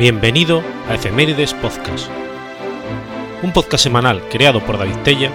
Bienvenido 0.00 0.62
a 0.88 0.94
Efemérides 0.94 1.52
Podcast, 1.52 2.08
un 3.42 3.52
podcast 3.52 3.84
semanal 3.84 4.26
creado 4.30 4.64
por 4.64 4.78
David 4.78 4.96
Tella 5.04 5.30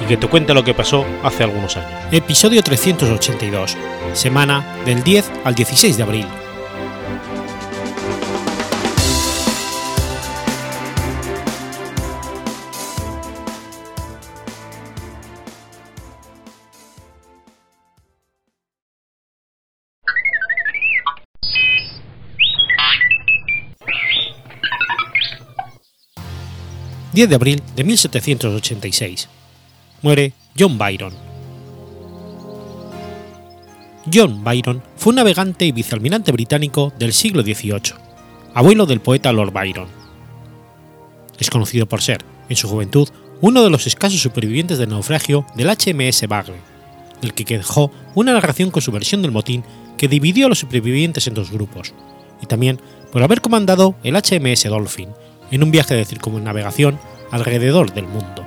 y 0.00 0.06
que 0.06 0.16
te 0.16 0.26
cuenta 0.26 0.54
lo 0.54 0.64
que 0.64 0.72
pasó 0.72 1.04
hace 1.22 1.44
algunos 1.44 1.76
años. 1.76 2.00
Episodio 2.10 2.62
382, 2.62 3.76
semana 4.14 4.64
del 4.86 5.04
10 5.04 5.30
al 5.44 5.54
16 5.54 5.98
de 5.98 6.02
abril. 6.02 6.26
10 27.16 27.30
de 27.30 27.34
abril 27.34 27.62
de 27.74 27.82
1786. 27.82 29.30
Muere 30.02 30.34
John 30.54 30.76
Byron. 30.76 31.14
John 34.12 34.44
Byron 34.44 34.82
fue 34.96 35.12
un 35.12 35.16
navegante 35.16 35.64
y 35.64 35.72
vicealmirante 35.72 36.30
británico 36.30 36.92
del 36.98 37.14
siglo 37.14 37.40
XVIII, 37.40 37.94
abuelo 38.52 38.84
del 38.84 39.00
poeta 39.00 39.32
Lord 39.32 39.50
Byron. 39.50 39.88
Es 41.38 41.48
conocido 41.48 41.86
por 41.86 42.02
ser, 42.02 42.22
en 42.50 42.56
su 42.56 42.68
juventud, 42.68 43.08
uno 43.40 43.64
de 43.64 43.70
los 43.70 43.86
escasos 43.86 44.20
supervivientes 44.20 44.76
del 44.76 44.90
naufragio 44.90 45.46
del 45.54 45.70
HMS 45.70 46.28
Bagle, 46.28 46.60
del 47.22 47.32
que 47.32 47.56
dejó 47.56 47.90
una 48.14 48.34
narración 48.34 48.70
con 48.70 48.82
su 48.82 48.92
versión 48.92 49.22
del 49.22 49.32
motín 49.32 49.64
que 49.96 50.06
dividió 50.08 50.44
a 50.44 50.48
los 50.50 50.58
supervivientes 50.58 51.26
en 51.26 51.32
dos 51.32 51.50
grupos, 51.50 51.94
y 52.42 52.46
también 52.46 52.78
por 53.10 53.22
haber 53.22 53.40
comandado 53.40 53.94
el 54.02 54.16
HMS 54.16 54.64
Dolphin, 54.64 55.08
en 55.50 55.62
un 55.62 55.70
viaje 55.70 55.94
de 55.94 56.04
circunnavegación 56.04 56.98
alrededor 57.30 57.92
del 57.92 58.06
mundo. 58.06 58.46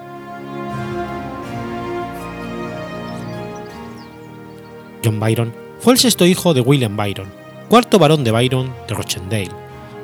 John 5.03 5.19
Byron 5.19 5.53
fue 5.79 5.93
el 5.93 5.99
sexto 5.99 6.25
hijo 6.25 6.53
de 6.53 6.61
William 6.61 6.95
Byron, 6.97 7.31
cuarto 7.69 7.99
barón 7.99 8.23
de 8.23 8.31
Byron 8.31 8.73
de 8.87 8.95
Rochendale, 8.95 9.51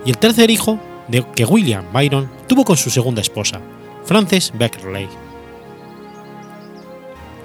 y 0.06 0.10
el 0.10 0.18
tercer 0.18 0.50
hijo 0.50 0.80
de 1.08 1.26
que 1.36 1.46
William 1.46 1.86
Byron 1.92 2.30
tuvo 2.48 2.64
con 2.64 2.78
su 2.78 2.90
segunda 2.90 3.22
esposa, 3.22 3.60
Frances 4.06 4.54
Beckerley. 4.58 5.10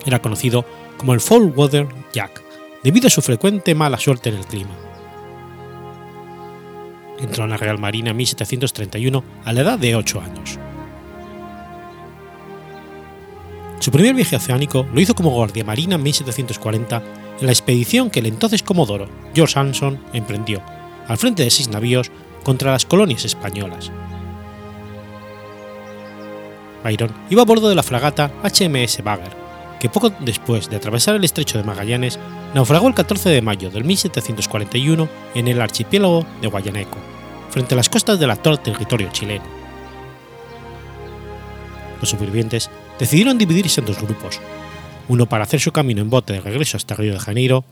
Era 0.07 0.21
conocido 0.21 0.65
como 0.97 1.15
el 1.15 1.21
Fall 1.21 1.53
Weather 1.55 1.89
Jack, 2.13 2.43
debido 2.83 3.09
a 3.09 3.11
su 3.11 3.23
frecuente 3.23 3.75
mala 3.75 3.99
suerte 3.99 4.29
en 4.29 4.37
el 4.37 4.47
clima. 4.47 4.90
Entró 7.21 7.45
en 7.45 7.51
la 7.51 7.57
Real 7.57 7.79
Marina 7.79 8.11
en 8.11 8.17
1731 8.17 9.25
a 9.45 9.53
la 9.53 9.61
edad 9.61 9.79
de 9.79 9.95
8 9.95 10.21
años. 10.21 10.59
Su 13.81 13.91
primer 13.91 14.15
viaje 14.15 14.37
oceánico 14.37 14.87
lo 14.93 15.01
hizo 15.01 15.15
como 15.15 15.31
guardia 15.31 15.65
marina 15.65 15.95
en 15.95 16.03
1740 16.03 17.03
en 17.41 17.47
la 17.47 17.53
expedición 17.53 18.11
que 18.11 18.21
el 18.21 18.27
entonces 18.27 18.63
comodoro 18.63 19.09
George 19.35 19.59
Anson 19.59 19.99
emprendió, 20.13 20.61
al 21.09 21.17
frente 21.17 21.43
de 21.43 21.51
seis 21.51 21.69
navíos, 21.69 22.11
contra 22.43 22.73
las 22.73 22.85
colonias 22.85 23.25
españolas. 23.25 23.91
Byron 26.85 27.11
iba 27.31 27.43
a 27.43 27.47
bordo 27.47 27.71
de 27.71 27.75
la 27.75 27.83
fragata 27.83 28.31
HMS 28.43 29.03
Bagger, 29.03 29.33
que 29.79 29.89
poco 29.89 30.11
después 30.21 30.69
de 30.69 30.77
atravesar 30.77 31.15
el 31.17 31.25
estrecho 31.25 31.57
de 31.57 31.65
Magallanes 31.65 32.19
naufragó 32.55 32.87
el 32.89 32.95
14 32.95 33.31
de 33.31 33.43
mayo 33.43 33.71
de 33.71 33.83
1741 33.83 35.09
en 35.35 35.49
el 35.49 35.61
archipiélago 35.61 36.27
de 36.43 36.49
Guayaneco, 36.49 36.99
frente 37.51 37.75
a 37.75 37.77
las 37.77 37.89
costas 37.89 38.19
del 38.19 38.31
actual 38.31 38.63
territorio 38.63 39.09
chileno. 39.13 39.45
Los 42.01 42.09
supervivientes 42.09 42.71
decidieron 42.99 43.39
dividirse 43.39 43.81
en 43.81 43.87
dos 43.87 44.01
grupos, 44.01 44.41
uno 45.09 45.27
para 45.27 45.45
hacer 45.45 45.61
su 45.61 45.73
camino 45.73 46.01
en 46.01 46.11
bote 46.11 46.33
de 46.33 46.41
regreso 46.41 46.77
hasta 46.77 46.95
Río 46.95 47.13
de 47.13 47.21
Janeiro 47.21 47.65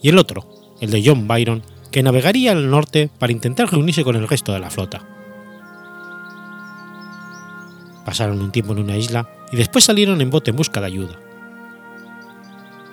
y 0.00 0.08
el 0.08 0.18
otro, 0.18 0.46
el 0.80 0.90
de 0.90 1.02
John 1.04 1.26
Byron, 1.26 1.62
que 1.90 2.02
navegaría 2.02 2.52
al 2.52 2.70
norte 2.70 3.10
para 3.18 3.32
intentar 3.32 3.70
reunirse 3.70 4.04
con 4.04 4.16
el 4.16 4.28
resto 4.28 4.52
de 4.52 4.60
la 4.60 4.70
flota. 4.70 5.02
Pasaron 8.04 8.40
un 8.40 8.52
tiempo 8.52 8.72
en 8.72 8.80
una 8.80 8.96
isla 8.96 9.28
y 9.50 9.56
después 9.56 9.84
salieron 9.84 10.20
en 10.20 10.30
bote 10.30 10.50
en 10.50 10.56
busca 10.56 10.80
de 10.80 10.86
ayuda. 10.86 11.18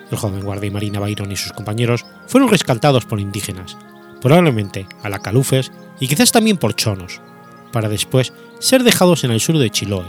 El 0.10 0.18
joven 0.18 0.44
guardia 0.44 0.68
y 0.68 0.72
marina 0.72 1.00
Byron 1.00 1.32
y 1.32 1.36
sus 1.36 1.54
compañeros 1.54 2.06
fueron 2.28 2.50
rescatados 2.50 3.06
por 3.06 3.20
indígenas, 3.20 3.78
probablemente 4.22 4.88
a 5.04 5.10
la 5.10 5.20
Calufes 5.20 5.72
y 6.00 6.08
quizás 6.08 6.32
también 6.32 6.58
por 6.58 6.76
chonos, 6.76 7.20
para 7.72 7.90
después 7.90 8.34
ser 8.60 8.84
dejados 8.84 9.24
en 9.24 9.32
el 9.32 9.40
sur 9.40 9.58
de 9.58 9.70
Chiloé, 9.70 10.06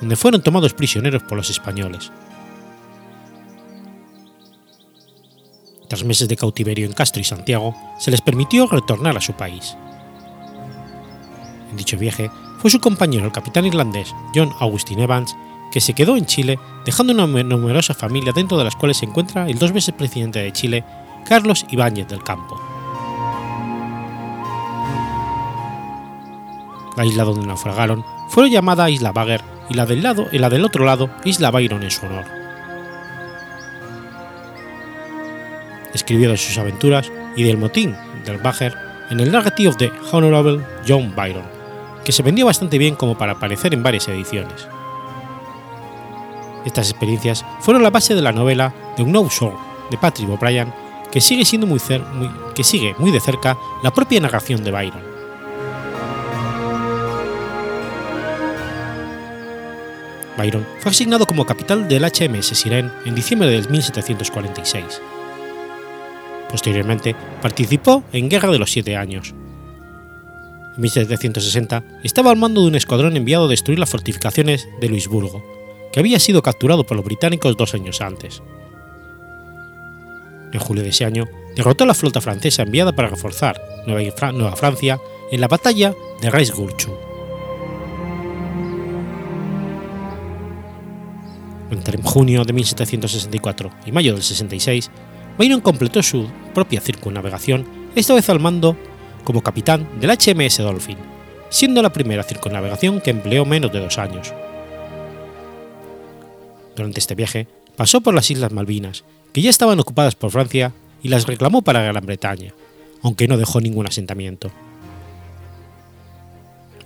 donde 0.00 0.16
fueron 0.16 0.42
tomados 0.42 0.74
prisioneros 0.74 1.22
por 1.22 1.36
los 1.36 1.50
españoles. 1.50 2.10
Tras 5.88 6.04
meses 6.04 6.28
de 6.28 6.36
cautiverio 6.36 6.86
en 6.86 6.92
Castro 6.92 7.20
y 7.20 7.24
Santiago, 7.24 7.74
se 7.98 8.10
les 8.10 8.20
permitió 8.20 8.66
retornar 8.66 9.16
a 9.16 9.20
su 9.20 9.34
país. 9.34 9.76
En 11.70 11.76
dicho 11.76 11.96
viaje 11.96 12.30
fue 12.58 12.70
su 12.70 12.80
compañero 12.80 13.26
el 13.26 13.32
capitán 13.32 13.66
irlandés 13.66 14.12
John 14.34 14.52
Augustine 14.58 15.04
Evans, 15.04 15.36
que 15.70 15.80
se 15.80 15.94
quedó 15.94 16.16
en 16.16 16.26
Chile 16.26 16.58
dejando 16.84 17.12
una 17.12 17.26
numerosa 17.26 17.94
familia 17.94 18.32
dentro 18.34 18.56
de 18.58 18.64
las 18.64 18.76
cuales 18.76 18.96
se 18.96 19.06
encuentra 19.06 19.48
el 19.48 19.58
dos 19.58 19.72
veces 19.72 19.94
presidente 19.94 20.40
de 20.40 20.52
Chile, 20.52 20.84
Carlos 21.28 21.66
Ibáñez 21.70 22.08
del 22.08 22.22
Campo. 22.22 22.65
La 26.96 27.04
isla 27.04 27.24
donde 27.24 27.46
naufragaron 27.46 28.04
fue 28.28 28.50
llamada 28.50 28.90
Isla 28.90 29.12
Bagger 29.12 29.42
y 29.68 29.74
la 29.74 29.86
del, 29.86 30.02
lado, 30.02 30.26
y 30.32 30.38
la 30.38 30.48
del 30.48 30.64
otro 30.64 30.84
lado 30.84 31.10
Isla 31.24 31.50
Byron 31.50 31.82
en 31.82 31.90
su 31.90 32.06
honor. 32.06 32.24
Escribió 35.92 36.30
de 36.30 36.36
sus 36.36 36.56
aventuras 36.58 37.10
y 37.36 37.42
del 37.42 37.58
motín 37.58 37.94
del 38.24 38.38
Bagger 38.38 38.74
en 39.10 39.20
el 39.20 39.30
Narrative 39.30 39.68
of 39.68 39.76
the 39.76 39.92
Honorable 40.10 40.60
John 40.86 41.14
Byron, 41.14 41.44
que 42.04 42.12
se 42.12 42.22
vendió 42.22 42.46
bastante 42.46 42.78
bien 42.78 42.96
como 42.96 43.16
para 43.16 43.32
aparecer 43.32 43.74
en 43.74 43.82
varias 43.82 44.08
ediciones. 44.08 44.68
Estas 46.64 46.90
experiencias 46.90 47.44
fueron 47.60 47.82
la 47.82 47.90
base 47.90 48.14
de 48.14 48.22
la 48.22 48.32
novela 48.32 48.74
The 48.96 49.04
No 49.04 49.28
Shore 49.28 49.56
de 49.90 49.98
Patrick 49.98 50.28
O'Brien, 50.28 50.72
que 51.12 51.20
sigue 51.20 51.44
siendo 51.44 51.66
muy, 51.66 51.80
muy, 52.14 52.30
que 52.54 52.64
sigue 52.64 52.94
muy 52.98 53.10
de 53.12 53.20
cerca 53.20 53.56
la 53.82 53.92
propia 53.92 54.20
narración 54.20 54.64
de 54.64 54.72
Byron. 54.72 55.15
Byron 60.36 60.66
fue 60.80 60.90
asignado 60.90 61.26
como 61.26 61.46
capitán 61.46 61.88
del 61.88 62.04
HMS 62.04 62.46
Siren 62.48 62.92
en 63.04 63.14
diciembre 63.14 63.48
de 63.48 63.68
1746. 63.68 65.00
Posteriormente 66.50 67.16
participó 67.42 68.04
en 68.12 68.28
Guerra 68.28 68.50
de 68.50 68.58
los 68.58 68.70
Siete 68.70 68.96
Años. 68.96 69.34
En 70.76 70.82
1760 70.82 71.82
estaba 72.04 72.30
al 72.30 72.36
mando 72.36 72.60
de 72.62 72.68
un 72.68 72.74
escuadrón 72.74 73.16
enviado 73.16 73.46
a 73.46 73.48
destruir 73.48 73.78
las 73.78 73.90
fortificaciones 73.90 74.68
de 74.80 74.88
Luisburgo, 74.88 75.44
que 75.92 76.00
había 76.00 76.20
sido 76.20 76.42
capturado 76.42 76.84
por 76.84 76.96
los 76.96 77.06
británicos 77.06 77.56
dos 77.56 77.74
años 77.74 78.00
antes. 78.00 78.42
En 80.52 80.60
julio 80.60 80.82
de 80.82 80.90
ese 80.90 81.04
año 81.04 81.26
derrotó 81.56 81.84
a 81.84 81.86
la 81.86 81.94
flota 81.94 82.20
francesa 82.20 82.62
enviada 82.62 82.92
para 82.94 83.08
reforzar 83.08 83.60
Nueva, 83.86 84.56
Francia 84.56 85.00
en 85.30 85.40
la 85.40 85.48
batalla 85.48 85.94
de 86.20 86.30
Reisgurchu. 86.30 87.15
Entre 91.70 92.00
junio 92.02 92.44
de 92.44 92.52
1764 92.52 93.70
y 93.86 93.92
mayo 93.92 94.12
del 94.12 94.22
66, 94.22 94.90
Byron 95.38 95.60
completó 95.60 96.02
su 96.02 96.28
propia 96.54 96.80
circunnavegación, 96.80 97.66
esta 97.94 98.14
vez 98.14 98.28
al 98.30 98.40
mando 98.40 98.76
como 99.24 99.42
capitán 99.42 99.88
del 100.00 100.10
HMS 100.10 100.58
Dolphin, 100.58 100.98
siendo 101.50 101.82
la 101.82 101.92
primera 101.92 102.22
circunnavegación 102.22 103.00
que 103.00 103.10
empleó 103.10 103.44
menos 103.44 103.72
de 103.72 103.80
dos 103.80 103.98
años. 103.98 104.32
Durante 106.76 107.00
este 107.00 107.14
viaje 107.14 107.48
pasó 107.76 108.00
por 108.00 108.14
las 108.14 108.30
Islas 108.30 108.52
Malvinas, 108.52 109.04
que 109.32 109.42
ya 109.42 109.50
estaban 109.50 109.80
ocupadas 109.80 110.14
por 110.14 110.30
Francia, 110.30 110.72
y 111.02 111.08
las 111.08 111.26
reclamó 111.26 111.62
para 111.62 111.82
Gran 111.82 112.06
Bretaña, 112.06 112.54
aunque 113.02 113.28
no 113.28 113.36
dejó 113.36 113.60
ningún 113.60 113.86
asentamiento. 113.86 114.50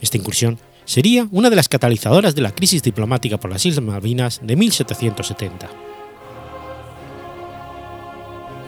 Esta 0.01 0.17
incursión 0.17 0.59
sería 0.91 1.29
una 1.31 1.51
de 1.51 1.55
las 1.55 1.69
catalizadoras 1.69 2.35
de 2.35 2.43
la 2.43 2.51
crisis 2.51 2.83
diplomática 2.83 3.39
por 3.39 3.49
las 3.49 3.65
Islas 3.65 3.85
Malvinas 3.85 4.41
de 4.43 4.57
1770. 4.57 5.71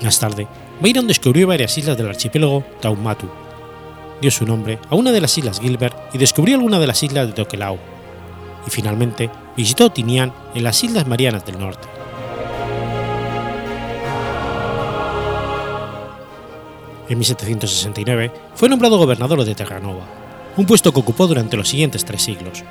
Más 0.04 0.20
tarde, 0.20 0.46
Byron 0.80 1.08
descubrió 1.08 1.48
varias 1.48 1.76
islas 1.76 1.96
del 1.96 2.06
archipiélago 2.06 2.62
Taumatu, 2.80 3.28
dio 4.20 4.30
su 4.30 4.46
nombre 4.46 4.78
a 4.88 4.94
una 4.94 5.10
de 5.10 5.20
las 5.20 5.36
islas 5.36 5.58
Gilbert 5.58 6.14
y 6.14 6.18
descubrió 6.18 6.54
alguna 6.54 6.78
de 6.78 6.86
las 6.86 7.02
islas 7.02 7.26
de 7.26 7.32
Tokelau, 7.32 7.76
y 8.68 8.70
finalmente 8.70 9.28
visitó 9.56 9.90
Tinian 9.90 10.32
en 10.54 10.62
las 10.62 10.84
Islas 10.84 11.08
Marianas 11.08 11.44
del 11.44 11.58
Norte. 11.58 11.88
En 17.08 17.18
1769 17.18 18.30
fue 18.54 18.68
nombrado 18.68 18.96
gobernador 18.96 19.44
de 19.44 19.56
Terranova, 19.56 20.21
un 20.56 20.66
puesto 20.66 20.92
que 20.92 21.00
ocupó 21.00 21.26
durante 21.26 21.56
los 21.56 21.68
siguientes 21.68 22.04
tres 22.04 22.22
siglos. 22.22 22.64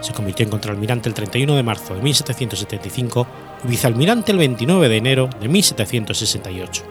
Se 0.00 0.12
convirtió 0.12 0.44
en 0.44 0.50
contraalmirante 0.50 1.08
el 1.08 1.14
31 1.14 1.56
de 1.56 1.62
marzo 1.62 1.94
de 1.94 2.02
1775 2.02 3.26
y 3.64 3.68
vicealmirante 3.68 4.32
el 4.32 4.38
29 4.38 4.88
de 4.88 4.96
enero 4.96 5.30
de 5.40 5.48
1768. 5.48 6.82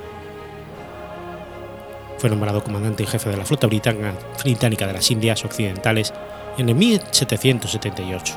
Fue 2.18 2.30
nombrado 2.30 2.64
comandante 2.64 3.04
en 3.04 3.10
jefe 3.10 3.30
de 3.30 3.38
la 3.38 3.46
flota 3.46 3.68
británica 3.68 4.88
de 4.88 4.94
las 4.94 5.12
Indias 5.12 5.46
Occidentales 5.46 6.14
en 6.58 6.70
el 6.70 6.76
1778, 6.76 8.34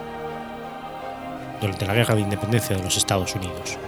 durante 1.61 1.87
la 1.87 1.95
Guerra 1.95 2.15
de 2.15 2.23
Independencia 2.23 2.77
de 2.77 2.83
los 2.83 2.97
Estados 2.97 3.35
Unidos. 3.35 3.79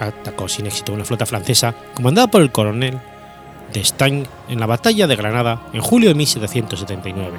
Atacó 0.00 0.48
sin 0.48 0.66
éxito 0.66 0.92
una 0.92 1.04
flota 1.04 1.26
francesa 1.26 1.74
comandada 1.94 2.26
por 2.26 2.42
el 2.42 2.50
coronel 2.50 2.98
de 3.72 3.84
Stein 3.84 4.26
en 4.48 4.60
la 4.60 4.66
Batalla 4.66 5.06
de 5.06 5.16
Granada 5.16 5.66
en 5.72 5.80
julio 5.80 6.08
de 6.08 6.14
1779. 6.14 7.38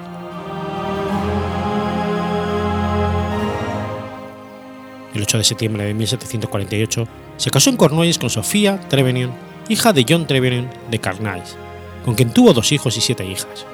El 5.13 5.21
8 5.21 5.37
de 5.37 5.43
septiembre 5.43 5.85
de 5.85 5.93
1748 5.93 7.07
se 7.37 7.51
casó 7.51 7.69
en 7.69 7.77
Cornualles 7.77 8.17
con 8.17 8.29
Sofía 8.29 8.79
Trevenion, 8.89 9.31
hija 9.69 9.93
de 9.93 10.05
John 10.07 10.25
Trevenion 10.25 10.69
de 10.89 10.99
Carnais, 10.99 11.55
con 12.03 12.15
quien 12.15 12.33
tuvo 12.33 12.53
dos 12.53 12.71
hijos 12.71 12.97
y 12.97 13.01
siete 13.01 13.25
hijas, 13.25 13.65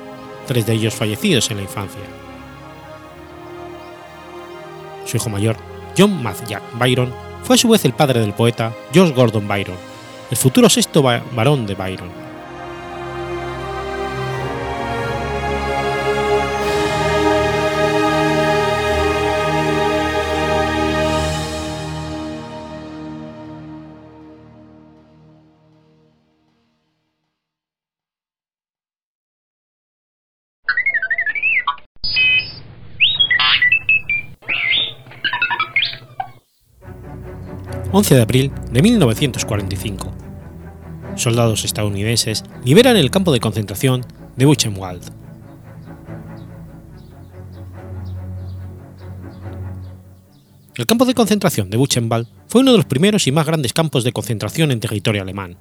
tres 0.48 0.66
de 0.66 0.74
ellos 0.74 0.94
fallecidos 0.94 1.50
en 1.52 1.58
la 1.58 1.64
infancia. 1.64 2.02
Su 5.06 5.18
hijo 5.18 5.30
mayor, 5.30 5.56
John 5.98 6.22
Mathjack 6.22 6.62
Byron, 6.78 7.14
fue 7.44 7.56
a 7.56 7.60
su 7.60 7.70
vez 7.70 7.86
el 7.86 7.94
padre 7.94 8.20
del 8.20 8.34
poeta 8.34 8.74
George 8.94 9.14
Gordon 9.14 9.48
Byron, 9.48 9.78
el 10.30 10.38
futuro 10.38 10.70
sexto 10.70 11.02
varón 11.02 11.66
de 11.66 11.76
Byron. 11.76 12.29
11 38.00 38.16
de 38.16 38.22
abril 38.22 38.52
de 38.72 38.82
1945. 38.82 40.10
Soldados 41.18 41.66
estadounidenses 41.66 42.46
liberan 42.64 42.96
el 42.96 43.12
campo 43.12 43.34
de 43.34 43.42
concentración 43.42 44.06
de 44.38 44.46
Buchenwald. 44.46 45.04
El 50.76 50.86
campo 50.86 51.04
de 51.04 51.14
concentración 51.14 51.70
de 51.70 51.76
Buchenwald 51.76 52.30
fue 52.48 52.62
uno 52.62 52.72
de 52.72 52.78
los 52.78 52.86
primeros 52.86 53.28
y 53.28 53.34
más 53.34 53.46
grandes 53.46 53.74
campos 53.74 54.06
de 54.06 54.14
concentración 54.14 54.72
en 54.72 54.80
territorio 54.80 55.22
alemán. 55.22 55.58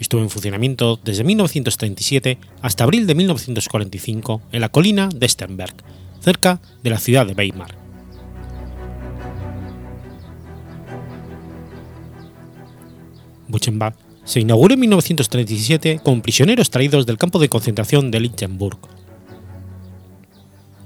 Estuvo 0.00 0.20
en 0.20 0.30
funcionamiento 0.30 0.98
desde 1.04 1.22
1937 1.22 2.38
hasta 2.60 2.82
abril 2.82 3.06
de 3.06 3.14
1945 3.14 4.42
en 4.50 4.60
la 4.60 4.70
colina 4.70 5.08
de 5.14 5.28
Stenberg, 5.28 5.76
cerca 6.18 6.60
de 6.82 6.90
la 6.90 6.98
ciudad 6.98 7.24
de 7.24 7.34
Weimar. 7.34 7.87
Buchenwald 13.48 13.94
se 14.24 14.40
inauguró 14.40 14.74
en 14.74 14.80
1937 14.80 16.00
con 16.02 16.20
prisioneros 16.20 16.70
traídos 16.70 17.06
del 17.06 17.16
campo 17.16 17.38
de 17.38 17.48
concentración 17.48 18.10
de 18.10 18.20
Lichtenburg. 18.20 18.78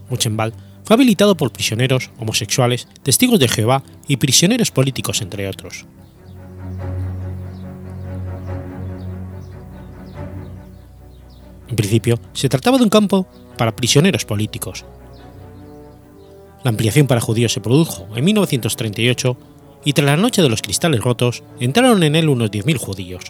Buchenwald 0.09 0.55
fue 0.85 0.95
habilitado 0.95 1.37
por 1.37 1.53
prisioneros, 1.53 2.11
homosexuales, 2.19 2.89
testigos 3.03 3.39
de 3.41 3.49
Jehová 3.49 3.83
y 4.09 4.17
prisioneros 4.17 4.71
políticos, 4.71 5.23
entre 5.23 5.49
otros. 5.49 5.87
En 11.69 11.77
principio, 11.77 12.19
se 12.35 12.49
trataba 12.49 12.77
de 12.77 12.85
un 12.85 12.91
campo 12.91 13.27
para 13.57 13.75
prisioneros 13.75 14.25
políticos. 14.25 14.85
La 16.63 16.69
ampliación 16.69 17.07
para 17.07 17.21
judíos 17.21 17.53
se 17.53 17.61
produjo 17.61 18.07
en 18.15 18.25
1938 18.25 19.37
y 19.85 19.93
tras 19.93 20.07
la 20.07 20.17
noche 20.17 20.43
de 20.43 20.49
los 20.49 20.63
cristales 20.63 21.01
rotos 21.01 21.43
entraron 21.61 22.03
en 22.03 22.17
él 22.17 22.29
unos 22.29 22.51
10.000 22.51 22.77
judíos. 22.79 23.25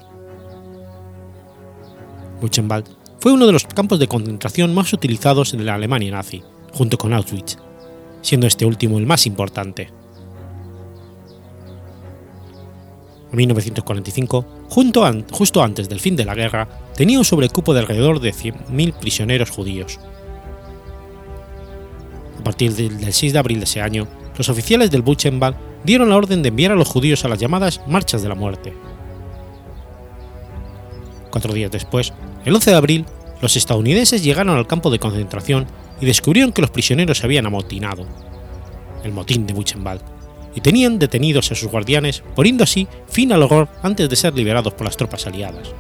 Buchenwald 2.41 2.89
fue 3.21 3.33
uno 3.33 3.47
de 3.47 3.53
los 3.53 3.67
campos 3.67 3.99
de 3.99 4.09
concentración 4.09 4.75
más 4.75 4.93
utilizados 4.93 5.55
en 5.55 5.65
la 5.65 5.75
Alemania 5.75 6.13
nazi, 6.13 6.43
junto 6.73 6.99
con 6.99 7.13
Auschwitz, 7.13 7.57
siendo 8.21 8.47
este 8.47 8.67
último 8.67 8.99
el 8.99 9.07
más 9.07 9.27
importante. 9.27 9.91
En 13.31 13.37
1945, 13.37 14.45
justo 14.69 15.63
antes 15.63 15.89
del 15.89 16.01
fin 16.01 16.17
de 16.17 16.25
la 16.25 16.35
guerra, 16.35 16.69
tenía 16.95 17.19
un 17.19 17.25
sobrecupo 17.25 17.73
de 17.73 17.81
alrededor 17.81 18.21
de 18.21 18.35
100.000 18.35 18.93
prisioneros 18.99 19.51
judíos. 19.51 19.99
A 22.39 22.45
partir 22.45 22.75
del 22.75 23.13
6 23.13 23.33
de 23.33 23.39
abril 23.39 23.59
de 23.59 23.65
ese 23.65 23.81
año, 23.81 24.09
los 24.37 24.49
oficiales 24.49 24.91
del 24.91 25.03
Buchenwald 25.03 25.57
dieron 25.85 26.11
la 26.11 26.17
orden 26.17 26.43
de 26.43 26.49
enviar 26.49 26.73
a 26.73 26.77
los 26.77 26.89
judíos 26.89 27.25
a 27.25 27.29
las 27.29 27.39
llamadas 27.39 27.81
Marchas 27.87 28.23
de 28.23 28.29
la 28.29 28.35
Muerte. 28.35 28.73
Cuatro 31.31 31.53
días 31.53 31.71
después, 31.71 32.13
el 32.45 32.55
11 32.55 32.71
de 32.71 32.77
abril, 32.77 33.07
los 33.41 33.57
estadounidenses 33.57 34.23
llegaron 34.23 34.57
al 34.57 34.67
campo 34.67 34.91
de 34.91 34.99
concentración 34.99 35.67
y 36.01 36.07
descubrieron 36.07 36.53
que 36.53 36.63
los 36.63 36.71
prisioneros 36.71 37.19
se 37.19 37.27
habían 37.27 37.47
amotinado, 37.47 38.07
el 39.03 39.13
motín 39.13 39.47
de 39.47 39.55
Buchenwald, 39.55 40.03
y 40.55 40.61
tenían 40.61 40.99
detenidos 40.99 41.51
a 41.51 41.55
sus 41.55 41.71
guardianes, 41.71 42.23
poniendo 42.35 42.65
así 42.65 42.87
fin 43.09 43.33
al 43.33 43.43
horror 43.43 43.69
antes 43.83 44.09
de 44.09 44.17
ser 44.17 44.35
liberados 44.35 44.75
por 44.75 44.85
las 44.85 44.97
tropas 44.97 45.27
aliadas. 45.27 45.73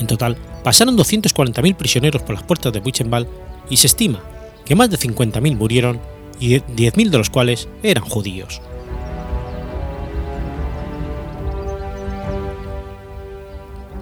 En 0.00 0.06
total, 0.06 0.36
pasaron 0.62 0.96
240.000 0.98 1.74
prisioneros 1.76 2.22
por 2.22 2.34
las 2.34 2.44
puertas 2.44 2.72
de 2.72 2.80
Buchenwald 2.80 3.28
y 3.70 3.76
se 3.76 3.86
estima 3.86 4.20
que 4.64 4.74
más 4.74 4.90
de 4.90 4.98
50.000 4.98 5.56
murieron 5.56 6.00
y 6.40 6.56
10.000 6.56 7.10
de 7.10 7.18
los 7.18 7.30
cuales 7.30 7.68
eran 7.82 8.04
judíos. 8.04 8.60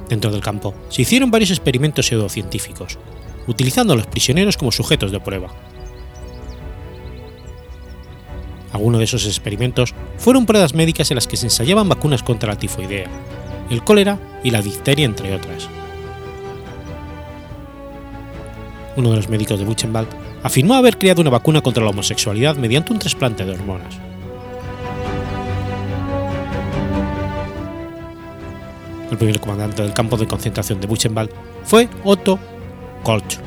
Dentro 0.08 0.30
del 0.30 0.42
campo 0.42 0.74
se 0.90 1.02
hicieron 1.02 1.30
varios 1.30 1.50
experimentos 1.50 2.06
pseudocientíficos, 2.06 2.98
utilizando 3.46 3.94
a 3.94 3.96
los 3.96 4.06
prisioneros 4.06 4.56
como 4.56 4.70
sujetos 4.70 5.10
de 5.10 5.20
prueba. 5.20 5.48
Algunos 8.72 8.98
de 8.98 9.04
esos 9.04 9.26
experimentos 9.26 9.94
fueron 10.18 10.46
pruebas 10.46 10.74
médicas 10.74 11.10
en 11.10 11.14
las 11.14 11.26
que 11.26 11.36
se 11.36 11.46
ensayaban 11.46 11.88
vacunas 11.88 12.22
contra 12.22 12.52
la 12.52 12.58
tifoidea, 12.58 13.08
el 13.70 13.84
cólera 13.84 14.18
y 14.42 14.50
la 14.50 14.62
difteria, 14.62 15.06
entre 15.06 15.34
otras. 15.34 15.68
Uno 18.96 19.10
de 19.10 19.16
los 19.16 19.28
médicos 19.28 19.58
de 19.58 19.64
Buchenwald 19.64 20.31
afirmó 20.42 20.74
haber 20.74 20.98
creado 20.98 21.20
una 21.20 21.30
vacuna 21.30 21.60
contra 21.60 21.84
la 21.84 21.90
homosexualidad 21.90 22.56
mediante 22.56 22.92
un 22.92 22.98
trasplante 22.98 23.44
de 23.44 23.52
hormonas. 23.52 23.94
El 29.10 29.18
primer 29.18 29.40
comandante 29.40 29.82
del 29.82 29.92
campo 29.92 30.16
de 30.16 30.26
concentración 30.26 30.80
de 30.80 30.86
Buchenwald 30.86 31.30
fue 31.64 31.88
Otto 32.02 32.38
Kolch, 33.02 33.38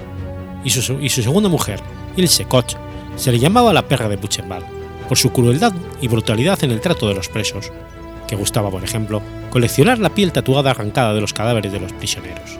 y 0.63 0.69
su, 0.69 0.99
y 1.01 1.09
su 1.09 1.23
segunda 1.23 1.49
mujer, 1.49 1.79
Ilse 2.15 2.45
Koch, 2.45 2.75
se 3.15 3.31
le 3.31 3.39
llamaba 3.39 3.73
la 3.73 3.87
perra 3.87 4.07
de 4.07 4.17
Buchenwald, 4.17 4.65
por 5.07 5.17
su 5.17 5.31
crueldad 5.31 5.73
y 6.01 6.07
brutalidad 6.07 6.63
en 6.63 6.71
el 6.71 6.81
trato 6.81 7.07
de 7.07 7.15
los 7.15 7.29
presos, 7.29 7.71
que 8.27 8.35
gustaba, 8.35 8.69
por 8.69 8.83
ejemplo, 8.83 9.21
coleccionar 9.49 9.99
la 9.99 10.09
piel 10.09 10.31
tatuada 10.31 10.71
arrancada 10.71 11.13
de 11.13 11.21
los 11.21 11.33
cadáveres 11.33 11.71
de 11.71 11.79
los 11.79 11.93
prisioneros. 11.93 12.59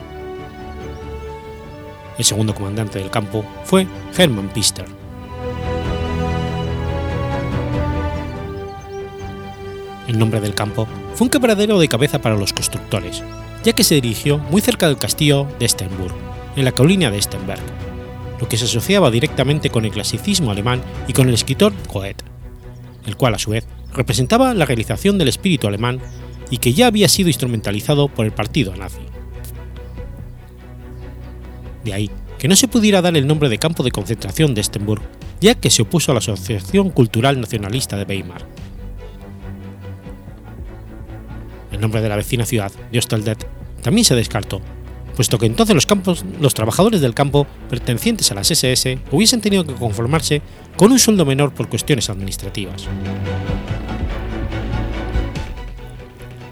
El 2.18 2.24
segundo 2.24 2.54
comandante 2.54 2.98
del 2.98 3.10
campo 3.10 3.44
fue 3.64 3.86
Hermann 4.16 4.48
Pister. 4.48 4.86
El 10.08 10.18
nombre 10.18 10.40
del 10.40 10.54
campo 10.54 10.86
fue 11.14 11.26
un 11.26 11.30
quebradero 11.30 11.78
de 11.78 11.88
cabeza 11.88 12.20
para 12.20 12.36
los 12.36 12.52
constructores, 12.52 13.22
ya 13.64 13.72
que 13.72 13.84
se 13.84 13.96
dirigió 13.96 14.38
muy 14.38 14.60
cerca 14.60 14.86
del 14.86 14.98
castillo 14.98 15.46
de 15.58 15.68
Stenburg, 15.68 16.14
en 16.54 16.64
la 16.64 16.72
colina 16.72 17.10
de 17.10 17.20
Stenberg, 17.20 17.60
lo 18.40 18.48
que 18.48 18.56
se 18.56 18.66
asociaba 18.66 19.10
directamente 19.10 19.70
con 19.70 19.84
el 19.84 19.90
clasicismo 19.90 20.50
alemán 20.50 20.80
y 21.08 21.12
con 21.12 21.28
el 21.28 21.34
escritor 21.34 21.72
Goethe, 21.92 22.24
el 23.06 23.16
cual 23.16 23.34
a 23.34 23.38
su 23.38 23.50
vez 23.50 23.66
representaba 23.92 24.54
la 24.54 24.64
realización 24.64 25.18
del 25.18 25.28
espíritu 25.28 25.66
alemán 25.66 26.00
y 26.50 26.58
que 26.58 26.72
ya 26.72 26.86
había 26.86 27.08
sido 27.08 27.28
instrumentalizado 27.28 28.08
por 28.08 28.26
el 28.26 28.32
partido 28.32 28.74
nazi. 28.76 29.05
De 31.86 31.94
ahí 31.94 32.10
que 32.36 32.48
no 32.48 32.56
se 32.56 32.66
pudiera 32.66 33.00
dar 33.00 33.16
el 33.16 33.28
nombre 33.28 33.48
de 33.48 33.58
campo 33.58 33.84
de 33.84 33.92
concentración 33.92 34.54
de 34.54 34.60
Estenburg, 34.60 35.02
ya 35.40 35.54
que 35.54 35.70
se 35.70 35.82
opuso 35.82 36.10
a 36.10 36.14
la 36.14 36.18
Asociación 36.18 36.90
Cultural 36.90 37.40
Nacionalista 37.40 37.96
de 37.96 38.02
Weimar. 38.02 38.44
El 41.70 41.80
nombre 41.80 42.00
de 42.00 42.08
la 42.08 42.16
vecina 42.16 42.44
ciudad 42.44 42.72
de 42.90 43.36
también 43.82 44.04
se 44.04 44.16
descartó, 44.16 44.60
puesto 45.14 45.38
que 45.38 45.46
entonces 45.46 45.86
los 46.40 46.54
trabajadores 46.54 47.00
del 47.00 47.14
campo 47.14 47.46
pertenecientes 47.70 48.32
a 48.32 48.34
las 48.34 48.50
SS 48.50 48.98
hubiesen 49.12 49.40
tenido 49.40 49.64
que 49.64 49.74
conformarse 49.74 50.42
con 50.76 50.90
un 50.90 50.98
sueldo 50.98 51.24
menor 51.24 51.54
por 51.54 51.68
cuestiones 51.68 52.10
administrativas. 52.10 52.88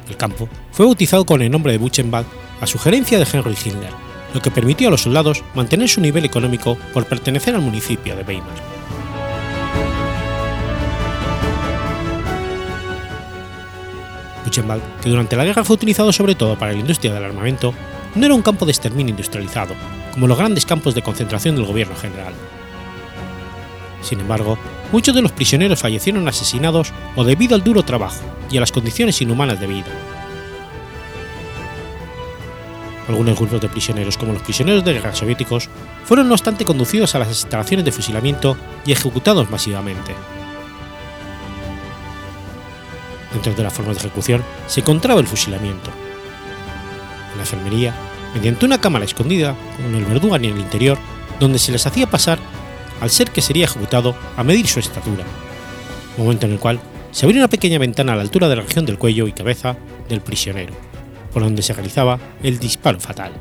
El 0.08 0.16
campo 0.16 0.48
fue 0.70 0.86
bautizado 0.86 1.26
con 1.26 1.42
el 1.42 1.50
nombre 1.50 1.72
de 1.72 1.78
Buchenwald 1.78 2.26
a 2.60 2.66
sugerencia 2.68 3.18
de 3.18 3.26
Henry 3.30 3.56
Hitler, 3.64 4.13
lo 4.34 4.42
que 4.42 4.50
permitió 4.50 4.88
a 4.88 4.90
los 4.90 5.02
soldados 5.02 5.42
mantener 5.54 5.88
su 5.88 6.00
nivel 6.00 6.24
económico 6.24 6.76
por 6.92 7.06
pertenecer 7.06 7.54
al 7.54 7.62
municipio 7.62 8.16
de 8.16 8.24
Weimar. 8.24 8.74
Buchenwald, 14.44 14.82
que 15.00 15.08
durante 15.08 15.36
la 15.36 15.44
guerra 15.44 15.64
fue 15.64 15.74
utilizado 15.74 16.12
sobre 16.12 16.34
todo 16.34 16.58
para 16.58 16.72
la 16.72 16.78
industria 16.78 17.14
del 17.14 17.24
armamento, 17.24 17.72
no 18.14 18.26
era 18.26 18.34
un 18.34 18.42
campo 18.42 18.66
de 18.66 18.72
exterminio 18.72 19.10
industrializado, 19.10 19.74
como 20.12 20.26
los 20.26 20.36
grandes 20.36 20.66
campos 20.66 20.94
de 20.94 21.02
concentración 21.02 21.56
del 21.56 21.64
gobierno 21.64 21.96
general. 21.96 22.34
Sin 24.02 24.20
embargo, 24.20 24.58
muchos 24.92 25.14
de 25.14 25.22
los 25.22 25.32
prisioneros 25.32 25.80
fallecieron 25.80 26.28
asesinados 26.28 26.92
o 27.16 27.24
debido 27.24 27.54
al 27.54 27.64
duro 27.64 27.82
trabajo 27.84 28.22
y 28.50 28.58
a 28.58 28.60
las 28.60 28.72
condiciones 28.72 29.20
inhumanas 29.22 29.58
de 29.60 29.66
vida. 29.66 30.13
Algunos 33.08 33.38
grupos 33.38 33.61
de 33.61 33.68
prisioneros, 33.68 34.16
como 34.16 34.32
los 34.32 34.42
prisioneros 34.42 34.84
de 34.84 34.94
guerra 34.94 35.14
soviéticos, 35.14 35.68
fueron 36.04 36.28
no 36.28 36.34
obstante 36.34 36.64
conducidos 36.64 37.14
a 37.14 37.18
las 37.18 37.28
instalaciones 37.28 37.84
de 37.84 37.92
fusilamiento 37.92 38.56
y 38.87 38.92
ejecutados 38.92 39.50
masivamente. 39.50 40.14
Dentro 43.32 43.52
de 43.52 43.62
las 43.62 43.73
formas 43.73 43.96
de 43.96 44.06
ejecución 44.06 44.42
se 44.66 44.80
encontraba 44.80 45.20
el 45.20 45.26
fusilamiento. 45.26 45.90
En 47.32 47.37
la 47.37 47.42
enfermería, 47.42 47.94
mediante 48.34 48.64
una 48.64 48.80
cámara 48.80 49.04
escondida 49.04 49.54
con 49.76 49.94
el 49.94 50.04
verdugo 50.04 50.37
en 50.37 50.44
el 50.46 50.58
interior, 50.58 50.96
donde 51.40 51.58
se 51.58 51.73
les 51.73 51.87
hacía 51.87 52.08
pasar 52.08 52.38
al 53.00 53.11
ser 53.11 53.30
que 53.30 53.42
sería 53.42 53.64
ejecutado 53.64 54.14
a 54.37 54.44
medir 54.44 54.66
su 54.66 54.78
estatura, 54.78 55.25
momento 56.16 56.46
en 56.46 56.52
el 56.52 56.58
cual 56.58 56.80
se 57.11 57.26
abría 57.26 57.40
una 57.40 57.49
pequeña 57.49 57.78
ventana 57.78 58.12
a 58.12 58.16
la 58.16 58.23
altura 58.23 58.49
de 58.49 58.56
la 58.56 58.62
región 58.62 58.87
del 58.87 58.99
cuello 58.99 59.26
y 59.26 59.32
cabeza 59.32 59.76
del 60.08 60.20
prisionero, 60.20 60.75
por 61.34 61.42
donde 61.42 61.60
se 61.60 61.74
realizaba 61.74 62.18
el 62.42 62.58
disparo 62.58 62.98
fatal. 62.98 63.32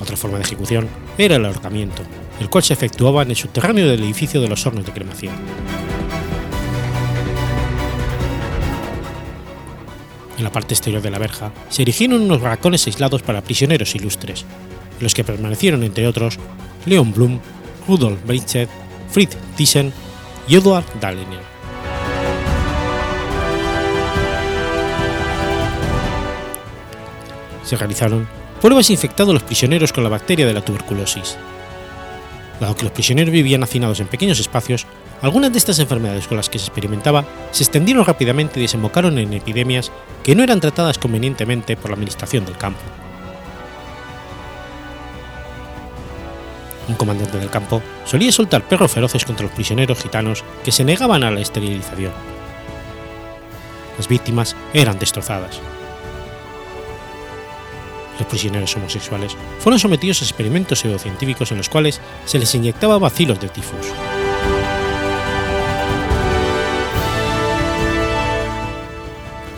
Otra 0.00 0.16
forma 0.16 0.38
de 0.38 0.44
ejecución 0.44 0.88
era 1.18 1.36
el 1.36 1.44
ahorcamiento, 1.44 2.02
el 2.40 2.48
cual 2.48 2.64
se 2.64 2.72
efectuaba 2.72 3.22
en 3.22 3.30
el 3.30 3.36
subterráneo 3.36 3.86
del 3.86 4.02
edificio 4.02 4.40
de 4.40 4.48
los 4.48 4.64
hornos 4.64 4.86
de 4.86 4.92
cremación. 4.92 5.34
en 10.38 10.44
la 10.44 10.52
parte 10.52 10.74
exterior 10.74 11.02
de 11.02 11.10
la 11.10 11.18
verja, 11.18 11.52
se 11.68 11.82
erigieron 11.82 12.22
unos 12.22 12.40
barracones 12.40 12.86
aislados 12.86 13.22
para 13.22 13.42
prisioneros 13.42 13.94
ilustres, 13.94 14.46
en 14.98 15.02
los 15.02 15.14
que 15.14 15.24
permanecieron, 15.24 15.82
entre 15.82 16.06
otros, 16.06 16.38
Leon 16.86 17.12
Blum, 17.12 17.40
Rudolf 17.86 18.24
Breitzet, 18.24 18.68
Fritz 19.10 19.36
Thyssen 19.56 19.92
y 20.46 20.56
Eduard 20.56 20.84
Dahlener. 21.00 21.57
Se 27.68 27.76
realizaron 27.76 28.26
pruebas 28.62 28.88
infectando 28.88 29.32
a 29.32 29.34
los 29.34 29.42
prisioneros 29.42 29.92
con 29.92 30.02
la 30.02 30.08
bacteria 30.08 30.46
de 30.46 30.54
la 30.54 30.62
tuberculosis. 30.62 31.36
Dado 32.58 32.74
que 32.74 32.84
los 32.84 32.92
prisioneros 32.92 33.30
vivían 33.30 33.62
hacinados 33.62 34.00
en 34.00 34.06
pequeños 34.06 34.40
espacios, 34.40 34.86
algunas 35.20 35.52
de 35.52 35.58
estas 35.58 35.78
enfermedades 35.78 36.26
con 36.26 36.38
las 36.38 36.48
que 36.48 36.58
se 36.58 36.64
experimentaba 36.64 37.26
se 37.50 37.64
extendieron 37.64 38.06
rápidamente 38.06 38.58
y 38.58 38.62
desembocaron 38.62 39.18
en 39.18 39.34
epidemias 39.34 39.92
que 40.24 40.34
no 40.34 40.42
eran 40.42 40.60
tratadas 40.60 40.96
convenientemente 40.96 41.76
por 41.76 41.90
la 41.90 41.96
administración 41.96 42.46
del 42.46 42.56
campo. 42.56 42.80
Un 46.88 46.94
comandante 46.94 47.36
del 47.36 47.50
campo 47.50 47.82
solía 48.06 48.32
soltar 48.32 48.66
perros 48.66 48.92
feroces 48.92 49.26
contra 49.26 49.44
los 49.44 49.54
prisioneros 49.54 49.98
gitanos 49.98 50.42
que 50.64 50.72
se 50.72 50.84
negaban 50.84 51.22
a 51.22 51.30
la 51.30 51.40
esterilización. 51.40 52.12
Las 53.98 54.08
víctimas 54.08 54.56
eran 54.72 54.98
destrozadas. 54.98 55.60
Los 58.18 58.26
prisioneros 58.26 58.74
homosexuales 58.76 59.36
fueron 59.60 59.78
sometidos 59.78 60.20
a 60.20 60.24
experimentos 60.24 60.80
pseudocientíficos 60.80 61.52
en 61.52 61.58
los 61.58 61.68
cuales 61.68 62.00
se 62.24 62.38
les 62.38 62.54
inyectaba 62.54 62.98
bacilos 62.98 63.40
de 63.40 63.48
tifus. 63.48 63.86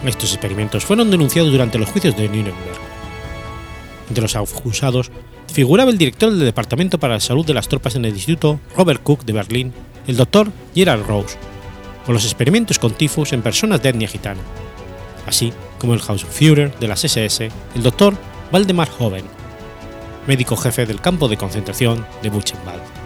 Estos 0.05 0.33
experimentos 0.33 0.85
fueron 0.85 1.11
denunciados 1.11 1.53
durante 1.53 1.79
los 1.79 1.91
juicios 1.91 2.17
de 2.17 2.29
Nuremberg. 2.29 2.55
Entre 4.09 4.23
los 4.23 4.35
acusados 4.35 5.11
figuraba 5.53 5.91
el 5.91 5.99
director 5.99 6.31
del 6.31 6.41
Departamento 6.41 6.99
para 6.99 7.15
la 7.15 7.21
Salud 7.21 7.45
de 7.45 7.55
las 7.55 7.69
Tropas 7.69 7.97
en 7.97 8.05
el 8.05 8.15
Instituto 8.15 8.61
Robert 8.77 9.03
Cook 9.03 9.25
de 9.25 9.33
Berlín, 9.33 9.73
el 10.07 10.17
doctor 10.17 10.51
Gerald 10.75 11.07
Rose, 11.07 11.37
por 12.07 12.15
los 12.15 12.25
experimentos 12.25 12.79
con 12.79 12.93
tifus 12.93 13.33
en 13.33 13.43
personas 13.43 13.83
de 13.83 13.91
etnia 13.91 14.09
gitana, 14.09 14.41
así 15.27 15.53
como 15.79 15.95
el 15.95 16.01
Hausführer 16.01 16.77
de 16.79 16.89
las 16.89 17.05
SS, 17.05 17.51
el 17.75 17.83
doctor 17.83 18.17
Waldemar 18.53 18.89
Hoven, 18.99 19.25
médico 20.27 20.57
jefe 20.57 20.85
del 20.85 21.01
campo 21.01 21.29
de 21.29 21.37
concentración 21.37 22.05
de 22.21 22.31
Buchenwald. 22.31 23.00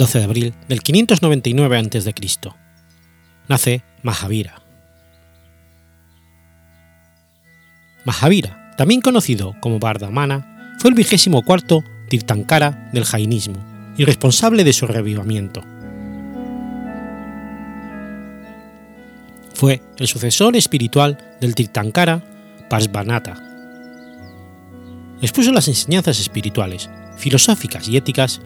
12 0.00 0.18
de 0.18 0.24
abril 0.24 0.54
del 0.66 0.80
599 0.80 1.76
a.C. 1.76 2.14
Nace 3.48 3.82
Mahavira. 4.02 4.62
Mahavira, 8.06 8.74
también 8.78 9.02
conocido 9.02 9.54
como 9.60 9.78
Vardhamana, 9.78 10.74
fue 10.78 10.88
el 10.88 10.96
vigésimo 10.96 11.42
cuarto 11.42 11.84
Tirthankara 12.08 12.88
del 12.94 13.04
jainismo 13.04 13.62
y 13.98 14.06
responsable 14.06 14.64
de 14.64 14.72
su 14.72 14.86
revivamiento. 14.86 15.60
Fue 19.52 19.82
el 19.98 20.06
sucesor 20.06 20.56
espiritual 20.56 21.18
del 21.42 21.54
Tirthankara 21.54 22.22
Parsvanatha. 22.70 23.36
Expuso 25.20 25.52
las 25.52 25.68
enseñanzas 25.68 26.18
espirituales, 26.20 26.88
filosóficas 27.18 27.86
y 27.86 27.98
éticas 27.98 28.40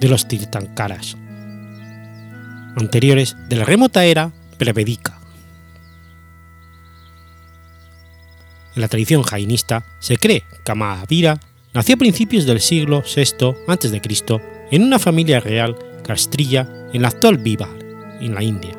de 0.00 0.08
los 0.08 0.26
Tirthankaras, 0.26 1.16
anteriores 2.76 3.36
de 3.48 3.56
la 3.56 3.64
remota 3.64 4.04
era 4.04 4.32
prevedica. 4.58 5.20
En 8.74 8.82
la 8.82 8.88
tradición 8.88 9.22
jainista 9.22 9.84
se 9.98 10.16
cree 10.16 10.44
que 10.64 10.74
Mahavira 10.74 11.40
nació 11.74 11.96
a 11.96 11.98
principios 11.98 12.46
del 12.46 12.60
siglo 12.60 13.02
VI 13.02 13.54
a.C. 13.66 14.00
en 14.70 14.82
una 14.82 14.98
familia 14.98 15.40
real 15.40 15.76
castrilla 16.02 16.68
en 16.92 17.02
la 17.02 17.08
actual 17.08 17.42
en 18.20 18.34
la 18.34 18.42
India. 18.42 18.74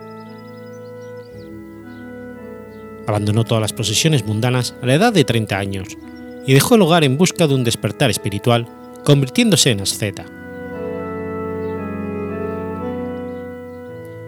Abandonó 3.08 3.44
todas 3.44 3.62
las 3.62 3.74
posesiones 3.74 4.26
mundanas 4.26 4.76
a 4.82 4.86
la 4.86 4.96
edad 4.96 5.14
de 5.14 5.24
30 5.24 5.58
años 5.58 5.88
y 6.46 6.54
dejó 6.54 6.76
el 6.76 6.82
hogar 6.82 7.04
en 7.04 7.18
busca 7.18 7.48
de 7.48 7.56
un 7.56 7.64
despertar 7.64 8.10
espiritual, 8.10 8.68
convirtiéndose 9.04 9.72
en 9.72 9.82
asceta. 9.82 10.41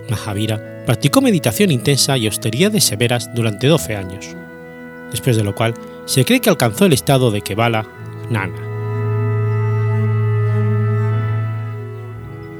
Mahavira 0.09 0.83
practicó 0.85 1.21
meditación 1.21 1.71
intensa 1.71 2.17
y 2.17 2.25
austeridades 2.25 2.83
severas 2.83 3.33
durante 3.33 3.67
12 3.67 3.95
años, 3.95 4.35
después 5.11 5.37
de 5.37 5.43
lo 5.43 5.55
cual 5.55 5.73
se 6.05 6.25
cree 6.25 6.41
que 6.41 6.49
alcanzó 6.49 6.85
el 6.85 6.93
estado 6.93 7.31
de 7.31 7.41
Kevala 7.41 7.85
Nana. 8.29 8.73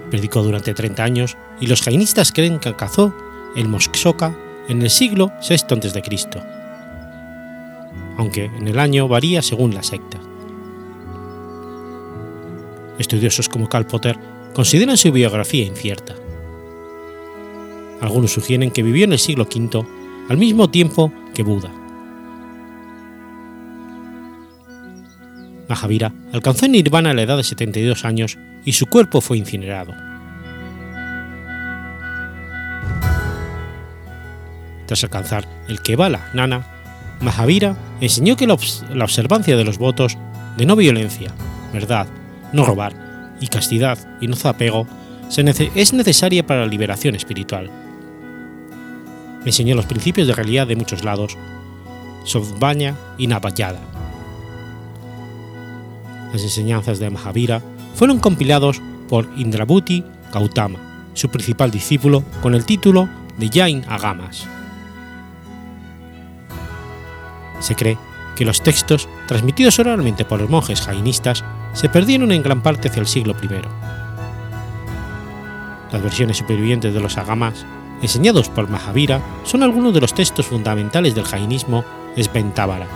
Predicó 0.10 0.44
durante 0.44 0.74
30 0.74 1.04
años 1.04 1.38
y 1.60 1.68
los 1.68 1.82
jainistas 1.82 2.32
creen 2.32 2.60
que 2.60 2.70
alcanzó 2.70 3.14
el 3.56 3.68
Mokshoka 3.68 4.36
en 4.68 4.82
el 4.82 4.90
siglo 4.90 5.32
VI 5.48 5.56
a.C., 5.56 6.44
aunque 8.18 8.46
en 8.46 8.68
el 8.68 8.80
año 8.80 9.08
varía 9.08 9.42
según 9.42 9.74
la 9.74 9.84
secta. 9.84 10.20
Estudiosos 13.00 13.50
como 13.50 13.68
Karl 13.68 13.88
Potter 13.88 14.18
consideran 14.54 14.98
su 14.98 15.12
biografía 15.12 15.66
incierta. 15.66 16.16
Algunos 18.04 18.34
sugieren 18.34 18.70
que 18.70 18.84
vivió 18.84 19.06
en 19.06 19.14
el 19.14 19.18
siglo 19.20 19.46
V 19.46 19.86
al 20.28 20.38
mismo 20.38 20.70
tiempo 20.70 21.14
que 21.34 21.42
Buda. 21.42 21.72
Mahavira 25.70 26.12
alcanzó 26.34 26.66
en 26.66 26.74
Nirvana 26.74 27.12
a 27.12 27.14
la 27.14 27.22
edad 27.22 27.38
de 27.38 27.46
72 27.46 28.04
años 28.04 28.38
y 28.66 28.74
su 28.74 28.88
cuerpo 28.88 29.22
fue 29.22 29.38
incinerado. 29.38 29.94
Tras 34.86 35.02
alcanzar 35.06 35.48
el 35.70 35.82
Kevala 35.82 36.30
Nana, 36.34 36.68
Mahavira 37.22 37.78
enseñó 38.02 38.36
que 38.36 38.48
la, 38.48 38.56
observancia 38.56 39.56
de 39.56 39.64
los 39.64 39.78
votos 39.78 40.18
de 40.58 40.66
no 40.66 40.76
violencia, 40.76 41.32
verdad, 41.72 42.08
no 42.52 42.66
robar 42.66 43.38
y 43.40 43.48
castidad 43.48 43.98
y 44.20 44.28
no 44.28 44.36
zapego 44.36 44.88
es 45.74 45.94
necesaria 45.94 46.46
para 46.46 46.60
la 46.60 46.68
liberación 46.68 47.16
espiritual. 47.16 47.72
Enseñó 49.46 49.76
los 49.76 49.86
principios 49.86 50.28
de 50.28 50.34
realidad 50.34 50.68
de 50.68 50.76
muchos 50.76 51.04
lados, 51.04 51.38
Sovbanya 52.24 52.96
y 53.18 53.28
Navayada. 53.28 53.80
Las 56.32 56.42
enseñanzas 56.42 57.00
de 57.00 57.10
Mahavira 57.10 57.62
fueron 57.96 58.20
compilados 58.20 58.82
por 59.10 59.30
Indrabhuti 59.38 60.04
Gautama, 60.34 60.80
su 61.14 61.30
principal 61.30 61.70
discípulo, 61.70 62.24
con 62.42 62.56
el 62.56 62.66
título 62.66 63.08
de 63.38 63.50
Jain 63.54 63.84
Agamas. 63.88 64.48
Se 67.60 67.76
cree 67.76 67.98
que 68.36 68.46
los 68.46 68.62
textos, 68.62 69.08
transmitidos 69.28 69.78
oralmente 69.80 70.26
por 70.26 70.42
los 70.42 70.50
monjes 70.50 70.82
jainistas, 70.82 71.44
se 71.74 71.90
perdieron 71.90 72.32
en 72.32 72.44
gran 72.44 72.64
parte 72.64 72.88
hacia 72.88 73.02
el 73.02 73.08
siglo 73.08 73.36
I. 73.42 73.48
Las 75.92 76.02
versiones 76.02 76.38
supervivientes 76.38 76.94
de 76.94 77.00
los 77.00 77.18
agamas, 77.18 77.66
enseñados 78.04 78.50
por 78.50 78.70
Mahavira, 78.70 79.22
son 79.44 79.64
algunos 79.64 79.94
de 79.94 80.02
los 80.02 80.14
textos 80.14 80.46
fundamentales 80.46 81.16
del 81.16 81.24
jainismo 81.24 81.84
Sventavara, 82.16 82.88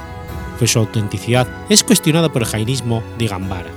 pues 0.60 0.72
su 0.72 0.80
autenticidad 0.80 1.48
es 1.70 1.84
cuestionada 1.84 2.30
por 2.30 2.44
el 2.44 2.48
jainismo 2.48 3.02
Digambara. 3.18 3.72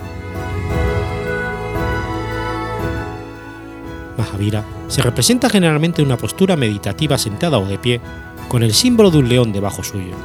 Mahavira 4.19 4.65
se 4.89 5.03
representa 5.03 5.49
generalmente 5.49 6.03
en 6.03 6.09
una 6.09 6.19
postura 6.19 6.57
meditativa 6.57 7.17
sentada 7.17 7.59
o 7.59 7.65
de 7.65 7.79
pie, 7.79 8.01
con 8.49 8.63
el 8.65 8.75
símbolo 8.75 9.11
de 9.11 9.19
un 9.19 9.29
león 9.29 9.53
debajo 9.53 9.85
suyo. 9.85 10.17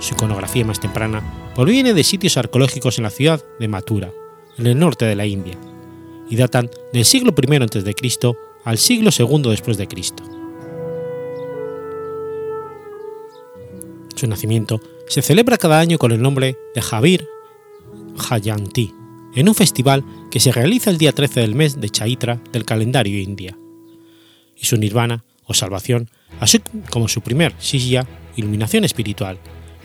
Su 0.00 0.14
iconografía 0.14 0.64
más 0.64 0.80
temprana 0.80 1.22
proviene 1.54 1.94
de 1.94 2.02
sitios 2.02 2.36
arqueológicos 2.36 2.98
en 2.98 3.04
la 3.04 3.10
ciudad 3.10 3.42
de 3.60 3.68
Mathura, 3.68 4.10
en 4.58 4.66
el 4.66 4.78
norte 4.78 5.04
de 5.04 5.14
la 5.14 5.26
India, 5.26 5.56
y 6.28 6.34
datan 6.34 6.68
del 6.92 7.04
siglo 7.04 7.32
I 7.36 7.56
a.C. 7.56 7.94
al 8.64 8.78
siglo 8.78 9.10
II 9.16 9.50
después 9.50 9.76
de 9.76 9.88
Cristo. 9.88 10.22
Su 14.14 14.26
nacimiento 14.26 14.80
se 15.08 15.22
celebra 15.22 15.58
cada 15.58 15.80
año 15.80 15.98
con 15.98 16.12
el 16.12 16.22
nombre 16.22 16.56
de 16.74 16.82
Javir 16.82 17.26
Jayanti, 18.16 18.94
en 19.34 19.48
un 19.48 19.54
festival 19.54 20.04
que 20.30 20.40
se 20.40 20.52
realiza 20.52 20.90
el 20.90 20.98
día 20.98 21.12
13 21.12 21.40
del 21.40 21.54
mes 21.54 21.80
de 21.80 21.90
Chaitra 21.90 22.40
del 22.52 22.64
calendario 22.64 23.18
india, 23.18 23.58
y 24.56 24.66
su 24.66 24.76
nirvana 24.76 25.24
o 25.46 25.54
salvación, 25.54 26.08
así 26.40 26.60
como 26.90 27.08
su 27.08 27.20
primer 27.20 27.54
shishya, 27.58 28.06
iluminación 28.36 28.84
espiritual, 28.84 29.38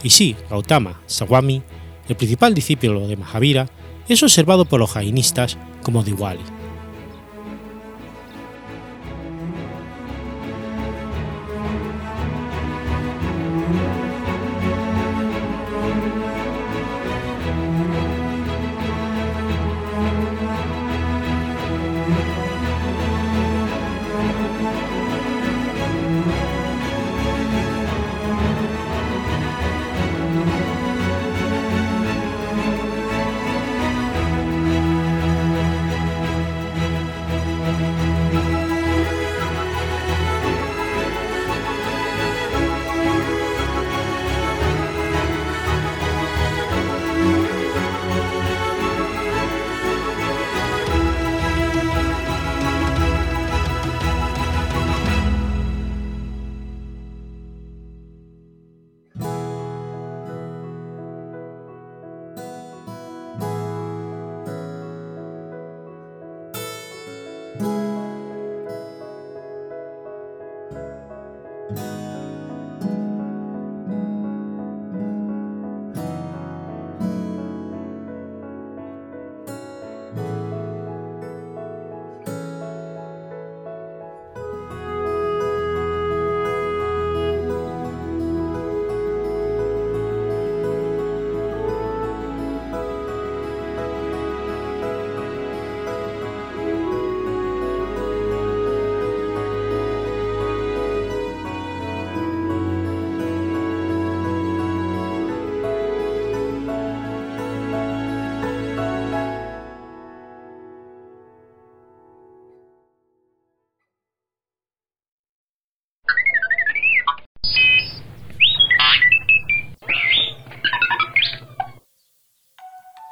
y 0.03 0.10
sí, 0.12 0.36
Gautama 0.50 1.01
Swami, 1.07 1.63
el 2.07 2.15
principal 2.15 2.53
discípulo 2.53 3.07
de 3.07 3.17
Mahavira, 3.17 3.69
es 4.07 4.22
observado 4.24 4.65
por 4.65 4.80
los 4.80 4.91
jainistas 4.91 5.58
como 5.82 6.04
Diwali. 6.04 6.57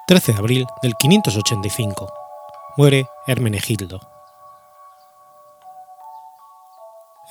13 0.07 0.33
de 0.33 0.37
abril 0.37 0.65
del 0.83 0.93
585. 0.99 2.13
Muere 2.77 3.07
Hermenegildo. 3.25 3.99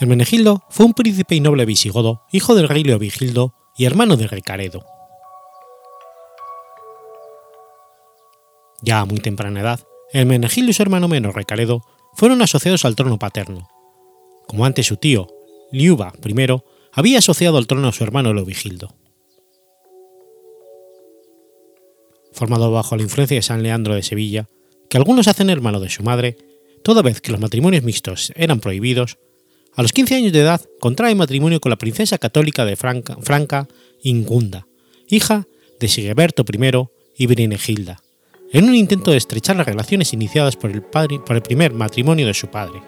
Hermenegildo 0.00 0.64
fue 0.70 0.84
un 0.84 0.92
príncipe 0.92 1.36
y 1.36 1.40
noble 1.40 1.66
visigodo, 1.66 2.24
hijo 2.32 2.56
del 2.56 2.68
rey 2.68 2.82
Leovigildo 2.82 3.54
y 3.76 3.84
hermano 3.84 4.16
de 4.16 4.26
Recaredo. 4.26 4.84
Ya 8.82 8.98
a 8.98 9.04
muy 9.04 9.20
temprana 9.20 9.60
edad, 9.60 9.80
Hermenegildo 10.12 10.72
y 10.72 10.74
su 10.74 10.82
hermano 10.82 11.06
menor 11.06 11.36
Recaredo 11.36 11.82
fueron 12.14 12.42
asociados 12.42 12.84
al 12.84 12.96
trono 12.96 13.20
paterno, 13.20 13.68
como 14.48 14.66
antes 14.66 14.86
su 14.86 14.96
tío, 14.96 15.28
Liuba 15.70 16.12
I, 16.24 16.46
había 16.92 17.18
asociado 17.18 17.56
al 17.56 17.68
trono 17.68 17.86
a 17.86 17.92
su 17.92 18.02
hermano 18.02 18.34
Leovigildo. 18.34 19.03
Formado 22.34 22.70
bajo 22.70 22.96
la 22.96 23.02
influencia 23.02 23.36
de 23.36 23.42
San 23.42 23.62
Leandro 23.62 23.94
de 23.94 24.02
Sevilla, 24.02 24.48
que 24.90 24.98
algunos 24.98 25.28
hacen 25.28 25.50
hermano 25.50 25.80
de 25.80 25.88
su 25.88 26.02
madre, 26.02 26.36
toda 26.82 27.02
vez 27.02 27.20
que 27.20 27.32
los 27.32 27.40
matrimonios 27.40 27.84
mixtos 27.84 28.32
eran 28.36 28.60
prohibidos, 28.60 29.18
a 29.76 29.82
los 29.82 29.92
15 29.92 30.16
años 30.16 30.32
de 30.32 30.40
edad 30.40 30.60
contrae 30.80 31.14
matrimonio 31.14 31.60
con 31.60 31.70
la 31.70 31.78
princesa 31.78 32.18
católica 32.18 32.64
de 32.64 32.76
Franca, 32.76 33.68
Ingunda, 34.02 34.66
hija 35.08 35.46
de 35.80 35.88
Sigeberto 35.88 36.44
I 36.46 36.88
y 37.16 37.26
Brinegilda, 37.26 38.02
en 38.52 38.66
un 38.66 38.74
intento 38.74 39.10
de 39.10 39.16
estrechar 39.16 39.56
las 39.56 39.66
relaciones 39.66 40.12
iniciadas 40.12 40.56
por 40.56 40.70
el, 40.70 40.82
padre, 40.82 41.20
por 41.24 41.34
el 41.34 41.42
primer 41.42 41.72
matrimonio 41.72 42.26
de 42.26 42.34
su 42.34 42.48
padre. 42.48 42.82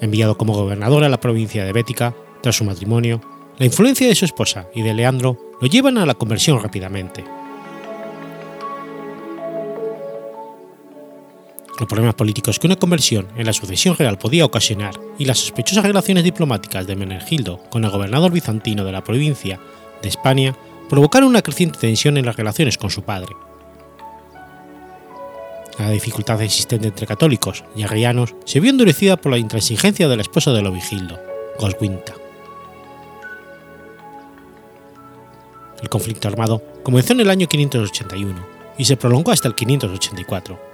Enviado 0.00 0.38
como 0.38 0.54
gobernador 0.54 1.02
a 1.04 1.08
la 1.08 1.20
provincia 1.20 1.64
de 1.64 1.72
Bética, 1.72 2.14
tras 2.40 2.56
su 2.56 2.64
matrimonio, 2.64 3.20
la 3.60 3.66
influencia 3.66 4.08
de 4.08 4.14
su 4.14 4.24
esposa 4.24 4.68
y 4.74 4.80
de 4.80 4.94
Leandro 4.94 5.36
lo 5.60 5.68
llevan 5.68 5.98
a 5.98 6.06
la 6.06 6.14
conversión 6.14 6.62
rápidamente. 6.62 7.22
Los 11.78 11.86
problemas 11.86 12.14
políticos 12.14 12.58
que 12.58 12.66
una 12.66 12.76
conversión 12.76 13.28
en 13.36 13.44
la 13.44 13.52
sucesión 13.52 13.98
real 13.98 14.16
podía 14.16 14.46
ocasionar 14.46 14.98
y 15.18 15.26
las 15.26 15.40
sospechosas 15.40 15.84
relaciones 15.84 16.24
diplomáticas 16.24 16.86
de 16.86 16.96
Menegildo 16.96 17.62
con 17.68 17.84
el 17.84 17.90
gobernador 17.90 18.32
bizantino 18.32 18.82
de 18.82 18.92
la 18.92 19.04
provincia 19.04 19.60
de 20.00 20.08
España 20.08 20.56
provocaron 20.88 21.28
una 21.28 21.42
creciente 21.42 21.78
tensión 21.78 22.16
en 22.16 22.24
las 22.24 22.36
relaciones 22.36 22.78
con 22.78 22.88
su 22.88 23.02
padre. 23.02 23.36
La 25.78 25.90
dificultad 25.90 26.40
existente 26.40 26.88
entre 26.88 27.06
católicos 27.06 27.62
y 27.76 27.82
arrianos 27.82 28.34
se 28.46 28.58
vio 28.58 28.70
endurecida 28.70 29.18
por 29.18 29.32
la 29.32 29.38
intransigencia 29.38 30.08
de 30.08 30.16
la 30.16 30.22
esposa 30.22 30.50
de 30.52 30.62
Lovigildo, 30.62 31.20
Goswinta. 31.58 32.19
El 35.82 35.88
conflicto 35.88 36.28
armado 36.28 36.62
comenzó 36.82 37.12
en 37.12 37.20
el 37.20 37.30
año 37.30 37.46
581 37.46 38.46
y 38.78 38.84
se 38.84 38.96
prolongó 38.96 39.30
hasta 39.32 39.48
el 39.48 39.54
584 39.54 40.70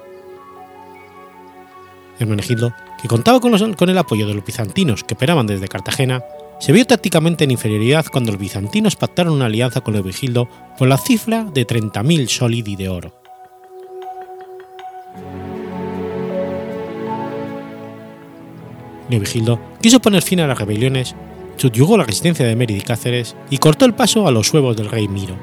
Hermenegildo, 2.19 2.73
que 3.01 3.09
contaba 3.09 3.41
con, 3.41 3.55
el 3.91 3.99
apoyo 3.99 4.27
de 4.27 4.35
los 4.35 4.45
bizantinos 4.45 5.05
que 5.05 5.15
operaban 5.15 5.47
desde 5.47 5.69
Cartagena, 5.69 6.23
se 6.61 6.73
vio 6.73 6.87
tácticamente 6.87 7.45
en 7.45 7.51
inferioridad 7.51 8.07
cuando 8.11 8.33
los 8.33 8.41
bizantinos 8.41 8.97
pactaron 8.97 9.35
una 9.35 9.47
alianza 9.47 9.83
con 9.83 9.95
Leovigildo 9.95 10.49
por 10.79 10.89
la 10.89 10.97
cifra 10.97 11.45
de 11.45 11.67
30.000 11.67 12.29
solidi 12.29 12.77
de 12.77 12.89
oro. 12.89 13.13
Leovigildo 19.11 19.61
quiso 19.81 20.01
poner 20.01 20.23
fin 20.23 20.41
a 20.41 20.47
las 20.47 20.59
rebeliones, 20.59 21.15
subyugó 21.57 21.97
la 21.97 22.05
resistencia 22.05 22.47
de 22.47 22.57
Mérida 22.57 22.79
y 22.79 22.83
Cáceres 22.83 23.37
y 23.51 23.59
cortó 23.59 23.85
el 23.85 23.95
paso 23.95 24.27
a 24.27 24.31
los 24.31 24.53
huevos 24.53 24.77
del 24.77 24.91
rey 24.91 25.09
Miro, 25.09 25.37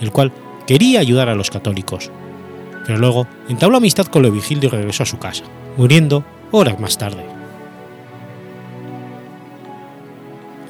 el 0.00 0.12
cual 0.12 0.32
quería 0.66 1.00
ayudar 1.00 1.28
a 1.28 1.34
los 1.34 1.50
católicos, 1.50 2.10
pero 2.86 2.98
luego 2.98 3.26
entabló 3.48 3.76
amistad 3.78 4.06
con 4.06 4.22
Leovigildo 4.22 4.66
y 4.66 4.70
regresó 4.70 5.02
a 5.02 5.06
su 5.06 5.18
casa 5.18 5.44
muriendo 5.78 6.24
horas 6.50 6.78
más 6.78 6.98
tarde. 6.98 7.24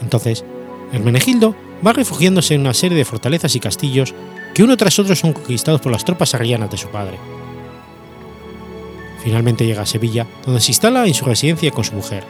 Entonces, 0.02 0.44
Hermenegildo 0.92 1.56
va 1.84 1.92
refugiándose 1.92 2.54
en 2.54 2.60
una 2.60 2.74
serie 2.74 2.96
de 2.96 3.04
fortalezas 3.04 3.56
y 3.56 3.60
castillos 3.60 4.14
que 4.54 4.62
uno 4.62 4.76
tras 4.76 4.98
otro 4.98 5.16
son 5.16 5.32
conquistados 5.32 5.80
por 5.80 5.90
las 5.90 6.04
tropas 6.04 6.34
arrianas 6.34 6.70
de 6.70 6.76
su 6.76 6.88
padre. 6.88 7.18
Finalmente 9.24 9.66
llega 9.66 9.82
a 9.82 9.86
Sevilla, 9.86 10.26
donde 10.44 10.60
se 10.60 10.70
instala 10.70 11.06
en 11.06 11.14
su 11.14 11.24
residencia 11.24 11.70
con 11.70 11.84
su 11.84 11.94
mujer, 11.94 12.24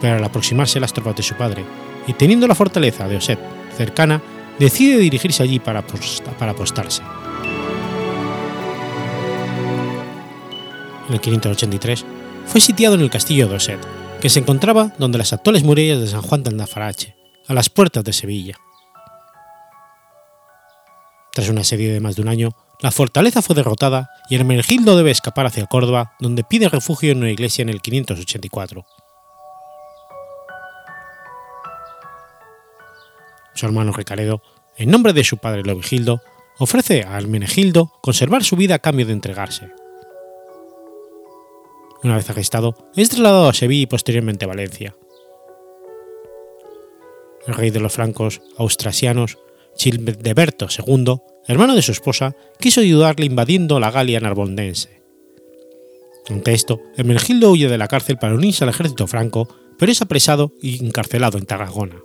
pero 0.00 0.16
al 0.16 0.24
aproximarse 0.24 0.80
las 0.80 0.92
tropas 0.92 1.16
de 1.16 1.22
su 1.22 1.34
padre 1.34 1.64
y 2.06 2.12
teniendo 2.14 2.46
la 2.46 2.54
fortaleza 2.54 3.06
de 3.08 3.16
Oset 3.16 3.38
cercana, 3.76 4.22
decide 4.58 4.98
dirigirse 4.98 5.42
allí 5.42 5.58
para, 5.58 5.80
apostarse. 5.80 7.02
en 11.08 11.14
el 11.14 11.20
583, 11.20 12.04
fue 12.46 12.60
sitiado 12.60 12.94
en 12.94 13.00
el 13.00 13.10
castillo 13.10 13.48
de 13.48 13.56
Oset, 13.56 13.80
que 14.20 14.30
se 14.30 14.38
encontraba 14.38 14.92
donde 14.98 15.18
las 15.18 15.32
actuales 15.32 15.64
murallas 15.64 16.00
de 16.00 16.06
San 16.06 16.22
Juan 16.22 16.44
de 16.44 16.50
Andafarache, 16.50 17.16
a 17.48 17.54
las 17.54 17.68
puertas 17.68 18.04
de 18.04 18.12
Sevilla. 18.12 18.56
Tras 21.32 21.48
una 21.48 21.64
serie 21.64 21.92
de 21.92 22.00
más 22.00 22.16
de 22.16 22.22
un 22.22 22.28
año, 22.28 22.50
la 22.80 22.90
fortaleza 22.90 23.42
fue 23.42 23.56
derrotada 23.56 24.08
y 24.28 24.36
Hermenegildo 24.36 24.96
debe 24.96 25.10
escapar 25.10 25.46
hacia 25.46 25.66
Córdoba, 25.66 26.12
donde 26.20 26.44
pide 26.44 26.68
refugio 26.68 27.12
en 27.12 27.18
una 27.18 27.30
iglesia 27.30 27.62
en 27.62 27.68
el 27.68 27.82
584. 27.82 28.84
Su 33.60 33.66
hermano 33.66 33.92
Recaredo, 33.92 34.40
en 34.78 34.90
nombre 34.90 35.12
de 35.12 35.22
su 35.22 35.36
padre 35.36 35.62
Lovigildo, 35.62 36.22
ofrece 36.58 37.04
a 37.04 37.18
Hermenegildo 37.18 37.92
conservar 38.00 38.42
su 38.42 38.56
vida 38.56 38.76
a 38.76 38.78
cambio 38.78 39.04
de 39.04 39.12
entregarse. 39.12 39.68
Una 42.02 42.16
vez 42.16 42.30
arrestado, 42.30 42.74
es 42.96 43.10
trasladado 43.10 43.50
a 43.50 43.52
Sevilla 43.52 43.82
y 43.82 43.86
posteriormente 43.86 44.46
a 44.46 44.48
Valencia. 44.48 44.96
El 47.46 47.52
rey 47.52 47.68
de 47.68 47.80
los 47.80 47.92
francos 47.92 48.40
austrasianos, 48.56 49.36
Childeberto 49.76 50.66
II, 50.86 51.16
hermano 51.46 51.74
de 51.74 51.82
su 51.82 51.92
esposa, 51.92 52.34
quiso 52.58 52.80
ayudarle 52.80 53.26
invadiendo 53.26 53.78
la 53.78 53.90
Galia 53.90 54.20
narbondense. 54.20 55.02
Ante 56.30 56.54
esto, 56.54 56.80
Hermenegildo 56.96 57.50
huye 57.50 57.68
de 57.68 57.76
la 57.76 57.88
cárcel 57.88 58.16
para 58.16 58.34
unirse 58.34 58.64
al 58.64 58.70
ejército 58.70 59.06
franco, 59.06 59.54
pero 59.78 59.92
es 59.92 60.00
apresado 60.00 60.54
y 60.62 60.82
encarcelado 60.82 61.36
en 61.36 61.44
Tarragona. 61.44 62.00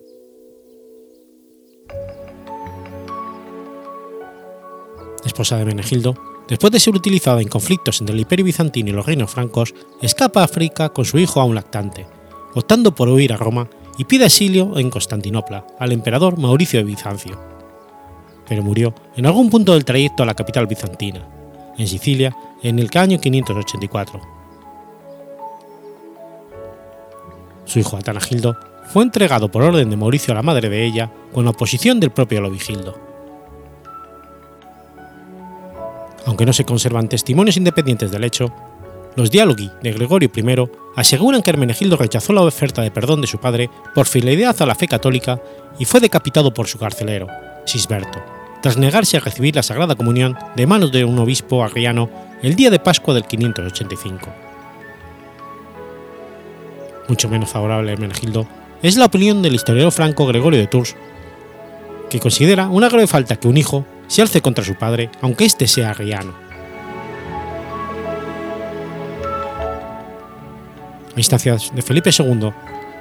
Esposa 5.36 5.58
de 5.58 5.65
Menegildo, 5.65 6.15
después 6.48 6.71
de 6.71 6.80
ser 6.80 6.95
utilizada 6.95 7.41
en 7.41 7.50
conflictos 7.50 8.00
entre 8.00 8.13
el 8.13 8.21
Imperio 8.21 8.45
bizantino 8.45 8.88
y 8.88 8.93
los 8.93 9.06
reinos 9.06 9.30
francos, 9.30 9.76
escapa 10.02 10.39
a 10.39 10.45
África 10.45 10.88
con 10.88 11.04
su 11.04 11.19
hijo 11.19 11.41
aún 11.41 11.56
lactante, 11.56 12.08
optando 12.54 12.95
por 12.95 13.10
huir 13.10 13.34
a 13.34 13.36
Roma 13.36 13.67
y 13.98 14.06
pide 14.06 14.28
exilio 14.28 14.78
en 14.78 14.89
Constantinopla 14.89 15.67
al 15.78 15.91
emperador 15.91 16.39
Mauricio 16.39 16.80
de 16.80 16.86
Bizancio. 16.86 17.38
Pero 18.48 18.63
murió 18.63 18.95
en 19.17 19.26
algún 19.26 19.50
punto 19.50 19.74
del 19.74 19.84
trayecto 19.84 20.24
a 20.24 20.26
la 20.26 20.36
capital 20.36 20.67
bizantina, 20.67 21.28
en 21.78 21.86
Sicilia, 21.86 22.34
en 22.63 22.80
el 22.80 22.89
año 22.95 23.19
584. 23.19 24.21
Su 27.65 27.80
hijo 27.80 27.98
Atanagildo 27.98 28.56
fue 28.86 29.04
entregado 29.04 29.52
por 29.52 29.63
orden 29.63 29.89
de 29.89 29.98
Mauricio 29.98 30.32
a 30.32 30.36
la 30.36 30.43
madre 30.43 30.69
de 30.69 30.86
ella 30.86 31.12
con 31.34 31.43
la 31.43 31.52
oposición 31.52 32.00
del 32.00 32.12
propio 32.12 32.39
Lovigildo. 32.39 33.14
Aunque 36.25 36.45
no 36.45 36.53
se 36.53 36.65
conservan 36.65 37.07
testimonios 37.09 37.57
independientes 37.57 38.11
del 38.11 38.23
hecho, 38.23 38.53
los 39.15 39.31
diálogos 39.31 39.71
de 39.81 39.93
Gregorio 39.93 40.29
I 40.35 40.69
aseguran 40.95 41.41
que 41.41 41.49
Hermenegildo 41.49 41.95
rechazó 41.95 42.33
la 42.33 42.41
oferta 42.41 42.81
de 42.81 42.91
perdón 42.91 43.21
de 43.21 43.27
su 43.27 43.38
padre 43.38 43.69
por 43.93 44.07
fidelidad 44.07 44.61
a 44.61 44.65
la 44.65 44.75
fe 44.75 44.88
católica 44.88 45.41
y 45.79 45.85
fue 45.85 46.01
decapitado 46.01 46.53
por 46.53 46.67
su 46.67 46.77
carcelero, 46.77 47.27
Sisberto, 47.65 48.21
tras 48.61 48.77
negarse 48.77 49.17
a 49.17 49.21
recibir 49.21 49.55
la 49.55 49.63
Sagrada 49.63 49.95
Comunión 49.95 50.38
de 50.55 50.67
manos 50.67 50.91
de 50.91 51.05
un 51.05 51.17
obispo 51.19 51.63
arriano 51.63 52.09
el 52.41 52.55
día 52.55 52.69
de 52.69 52.79
Pascua 52.79 53.13
del 53.13 53.25
585. 53.25 54.27
Mucho 57.07 57.29
menos 57.29 57.49
favorable 57.49 57.91
a 57.91 57.93
Hermenegildo 57.93 58.47
es 58.81 58.97
la 58.97 59.05
opinión 59.05 59.41
del 59.41 59.55
historiador 59.55 59.91
franco 59.91 60.25
Gregorio 60.25 60.59
de 60.59 60.67
Tours, 60.67 60.95
que 62.09 62.19
considera 62.19 62.67
una 62.67 62.89
grave 62.89 63.07
falta 63.07 63.38
que 63.38 63.47
un 63.47 63.57
hijo 63.57 63.85
se 64.07 64.21
alce 64.21 64.41
contra 64.41 64.63
su 64.63 64.75
padre, 64.75 65.09
aunque 65.21 65.45
éste 65.45 65.67
sea 65.67 65.91
arriano. 65.91 66.33
A 71.15 71.19
instancias 71.19 71.71
de 71.73 71.81
Felipe 71.81 72.09
II, 72.17 72.51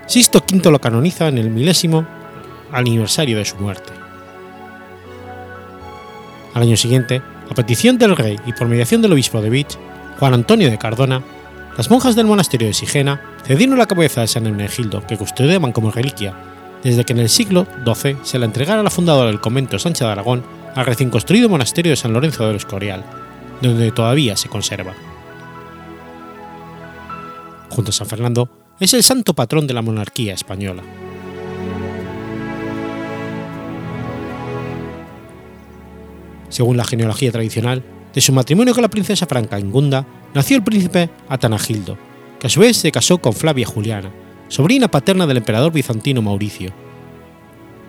Sisto 0.07 0.39
V 0.39 0.71
lo 0.71 0.81
canoniza 0.81 1.29
en 1.29 1.39
el 1.39 1.51
milésimo 1.51 2.07
aniversario 2.73 3.39
de 3.39 3.45
su 3.45 3.57
muerte. 3.57 3.93
Al 6.53 6.63
año 6.63 6.77
siguiente, 6.77 7.23
a 7.51 7.55
petición 7.55 7.99
del 7.99 8.17
rey 8.17 8.39
y 8.47 8.53
por 8.53 8.69
mediación 8.69 9.03
del 9.03 9.13
obispo 9.13 9.41
de 9.41 9.51
Vich, 9.51 9.79
Juan 10.19 10.35
Antonio 10.35 10.71
de 10.71 10.79
Cardona, 10.79 11.23
las 11.77 11.91
monjas 11.91 12.15
del 12.15 12.27
monasterio 12.27 12.69
de 12.69 12.75
Sigena 12.75 13.21
cedieron 13.45 13.79
la 13.79 13.87
cabeza 13.87 14.21
de 14.21 14.29
San 14.29 14.47
Hermenegildo, 14.47 15.05
que 15.07 15.17
custodiaban 15.17 15.73
como 15.73 15.91
reliquia, 15.91 16.35
desde 16.85 17.05
que 17.05 17.15
en 17.15 17.19
el 17.19 17.29
siglo 17.29 17.67
XII 17.85 18.19
se 18.23 18.39
la 18.39 18.47
entregara 18.47 18.81
a 18.81 18.85
la 18.85 18.91
fundadora 18.91 19.29
del 19.29 19.41
convento 19.41 19.79
Sánchez 19.79 20.07
de 20.07 20.13
Aragón 20.13 20.45
al 20.75 20.87
recién 20.87 21.11
construido 21.11 21.49
monasterio 21.49 21.91
de 21.91 21.97
San 21.97 22.13
Lorenzo 22.13 22.47
del 22.47 22.57
Escorial, 22.57 23.05
donde 23.63 23.93
todavía 23.93 24.37
se 24.37 24.49
conserva. 24.49 24.95
Junto 27.71 27.91
a 27.91 27.95
San 27.95 28.07
Fernando, 28.07 28.49
es 28.81 28.93
el 28.95 29.03
santo 29.03 29.35
patrón 29.35 29.67
de 29.67 29.75
la 29.75 29.83
monarquía 29.83 30.35
española. 30.35 30.83
Según 36.49 36.77
la 36.77 36.85
genealogía 36.85 37.33
tradicional, 37.33 37.83
de 38.13 38.21
su 38.21 38.33
matrimonio 38.33 38.75
con 38.75 38.83
la 38.83 38.91
princesa 38.91 39.27
franca 39.27 39.59
Ingunda 39.59 40.07
nació 40.35 40.57
el 40.57 40.63
príncipe 40.63 41.11
Atanagildo, 41.29 41.99
que 42.39 42.47
a 42.47 42.51
su 42.51 42.61
vez 42.61 42.77
se 42.77 42.93
casó 42.93 43.19
con 43.19 43.33
Flavia 43.33 43.67
Juliana, 43.67 44.13
sobrina 44.49 44.89
paterna 44.89 45.27
del 45.27 45.39
emperador 45.39 45.73
bizantino 45.73 46.23
Mauricio, 46.23 46.73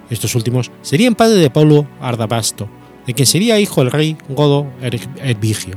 estos 0.10 0.36
últimos 0.36 0.72
serían 0.82 1.16
padre 1.16 1.40
de 1.40 1.50
Paulo 1.50 1.88
Ardabasto, 2.00 2.70
de 3.06 3.14
quien 3.14 3.26
sería 3.26 3.60
hijo 3.60 3.82
el 3.82 3.92
rey 3.92 4.18
godo 4.30 4.68
Edvigio. 4.82 5.76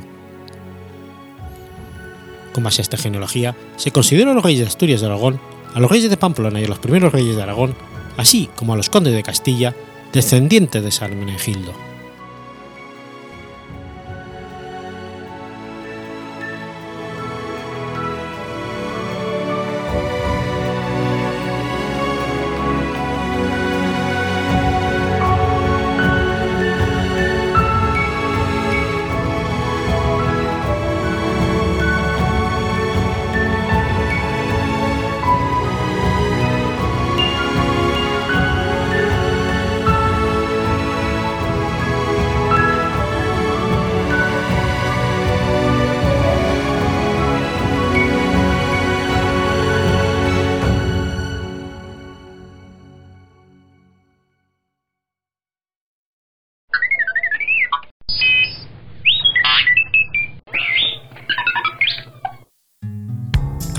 Con 2.52 2.64
base 2.64 2.80
a 2.80 2.84
esta 2.84 2.96
genealogía, 2.96 3.54
se 3.76 3.90
consideró 3.90 4.32
a 4.32 4.34
los 4.34 4.42
reyes 4.42 4.60
de 4.60 4.66
Asturias 4.66 5.00
de 5.00 5.06
Aragón, 5.06 5.40
a 5.74 5.80
los 5.80 5.90
reyes 5.90 6.10
de 6.10 6.16
Pamplona 6.16 6.60
y 6.60 6.64
a 6.64 6.68
los 6.68 6.78
primeros 6.78 7.12
reyes 7.12 7.36
de 7.36 7.42
Aragón, 7.42 7.74
así 8.16 8.48
como 8.56 8.72
a 8.72 8.76
los 8.76 8.90
condes 8.90 9.14
de 9.14 9.22
Castilla, 9.22 9.74
descendientes 10.12 10.82
de 10.82 10.90
San 10.90 11.18
Menegildo. 11.18 11.87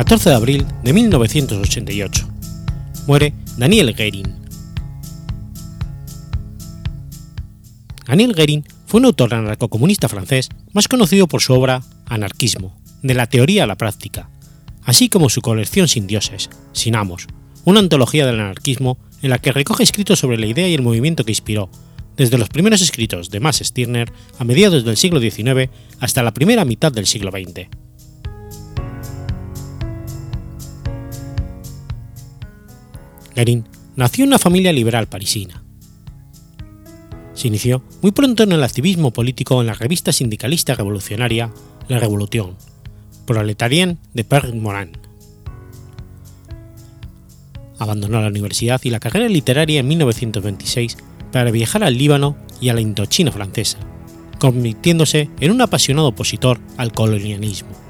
14 0.09 0.31
de 0.31 0.35
abril 0.35 0.65
de 0.81 0.91
1988. 0.91 2.27
Muere 3.05 3.31
Daniel 3.57 3.93
Guérin. 3.93 4.25
Daniel 8.07 8.33
Guérin 8.33 8.65
fue 8.87 9.01
un 9.01 9.05
autor 9.05 9.35
anarcocomunista 9.35 10.09
francés 10.09 10.49
más 10.73 10.87
conocido 10.87 11.27
por 11.27 11.43
su 11.43 11.53
obra 11.53 11.83
Anarquismo, 12.07 12.75
de 13.03 13.13
la 13.13 13.27
teoría 13.27 13.65
a 13.65 13.67
la 13.67 13.75
práctica, 13.75 14.31
así 14.81 15.09
como 15.09 15.29
su 15.29 15.41
colección 15.41 15.87
Sin 15.87 16.07
dioses, 16.07 16.49
sin 16.71 16.95
amos, 16.95 17.27
una 17.63 17.79
antología 17.79 18.25
del 18.25 18.39
anarquismo 18.39 18.97
en 19.21 19.29
la 19.29 19.37
que 19.37 19.51
recoge 19.51 19.83
escritos 19.83 20.17
sobre 20.17 20.39
la 20.39 20.47
idea 20.47 20.67
y 20.67 20.73
el 20.73 20.81
movimiento 20.81 21.23
que 21.23 21.33
inspiró, 21.33 21.69
desde 22.17 22.39
los 22.39 22.49
primeros 22.49 22.81
escritos 22.81 23.29
de 23.29 23.41
Max 23.41 23.61
Stirner 23.63 24.11
a 24.39 24.43
mediados 24.43 24.83
del 24.85 24.97
siglo 24.97 25.19
XIX 25.19 25.69
hasta 25.99 26.23
la 26.23 26.33
primera 26.33 26.65
mitad 26.65 26.91
del 26.91 27.05
siglo 27.05 27.29
XX. 27.29 27.88
Guérin 33.39 33.63
nació 33.95 34.25
en 34.25 34.31
una 34.31 34.37
familia 34.37 34.73
liberal 34.73 35.07
parisina. 35.07 35.63
Se 37.33 37.47
inició 37.47 37.81
muy 38.01 38.11
pronto 38.11 38.43
en 38.43 38.51
el 38.51 38.61
activismo 38.61 39.11
político 39.11 39.61
en 39.61 39.67
la 39.67 39.73
revista 39.73 40.11
sindicalista 40.11 40.75
revolucionaria 40.75 41.49
La 41.87 41.99
Revolution, 41.99 42.57
Proletarien 43.25 43.97
de 44.13 44.25
Père 44.25 44.53
Morin. 44.53 44.91
Abandonó 47.77 48.19
la 48.19 48.27
universidad 48.27 48.81
y 48.83 48.89
la 48.89 48.99
carrera 48.99 49.29
literaria 49.29 49.79
en 49.79 49.87
1926 49.87 50.97
para 51.31 51.49
viajar 51.49 51.85
al 51.85 51.97
Líbano 51.97 52.35
y 52.59 52.67
a 52.67 52.73
la 52.73 52.81
Indochina 52.81 53.31
francesa, 53.31 53.77
convirtiéndose 54.37 55.29
en 55.39 55.51
un 55.51 55.61
apasionado 55.61 56.09
opositor 56.09 56.59
al 56.75 56.91
colonialismo. 56.91 57.88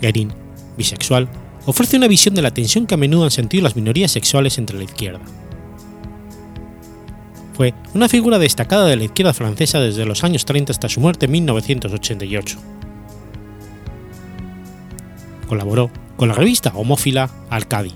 Guérin, 0.00 0.32
bisexual, 0.76 1.28
ofrece 1.66 1.96
una 1.96 2.08
visión 2.08 2.34
de 2.34 2.42
la 2.42 2.52
tensión 2.52 2.86
que 2.86 2.94
a 2.94 2.98
menudo 2.98 3.24
han 3.24 3.30
sentido 3.30 3.62
las 3.62 3.76
minorías 3.76 4.10
sexuales 4.10 4.58
entre 4.58 4.78
la 4.78 4.84
izquierda. 4.84 5.20
Fue 7.54 7.74
una 7.92 8.08
figura 8.08 8.38
destacada 8.38 8.86
de 8.86 8.96
la 8.96 9.04
izquierda 9.04 9.34
francesa 9.34 9.80
desde 9.80 10.06
los 10.06 10.24
años 10.24 10.46
30 10.46 10.72
hasta 10.72 10.88
su 10.88 11.00
muerte 11.00 11.26
en 11.26 11.32
1988. 11.32 12.58
Colaboró 15.46 15.90
con 16.16 16.28
la 16.28 16.34
revista 16.34 16.72
homófila 16.74 17.30
Arcadi. 17.50 17.94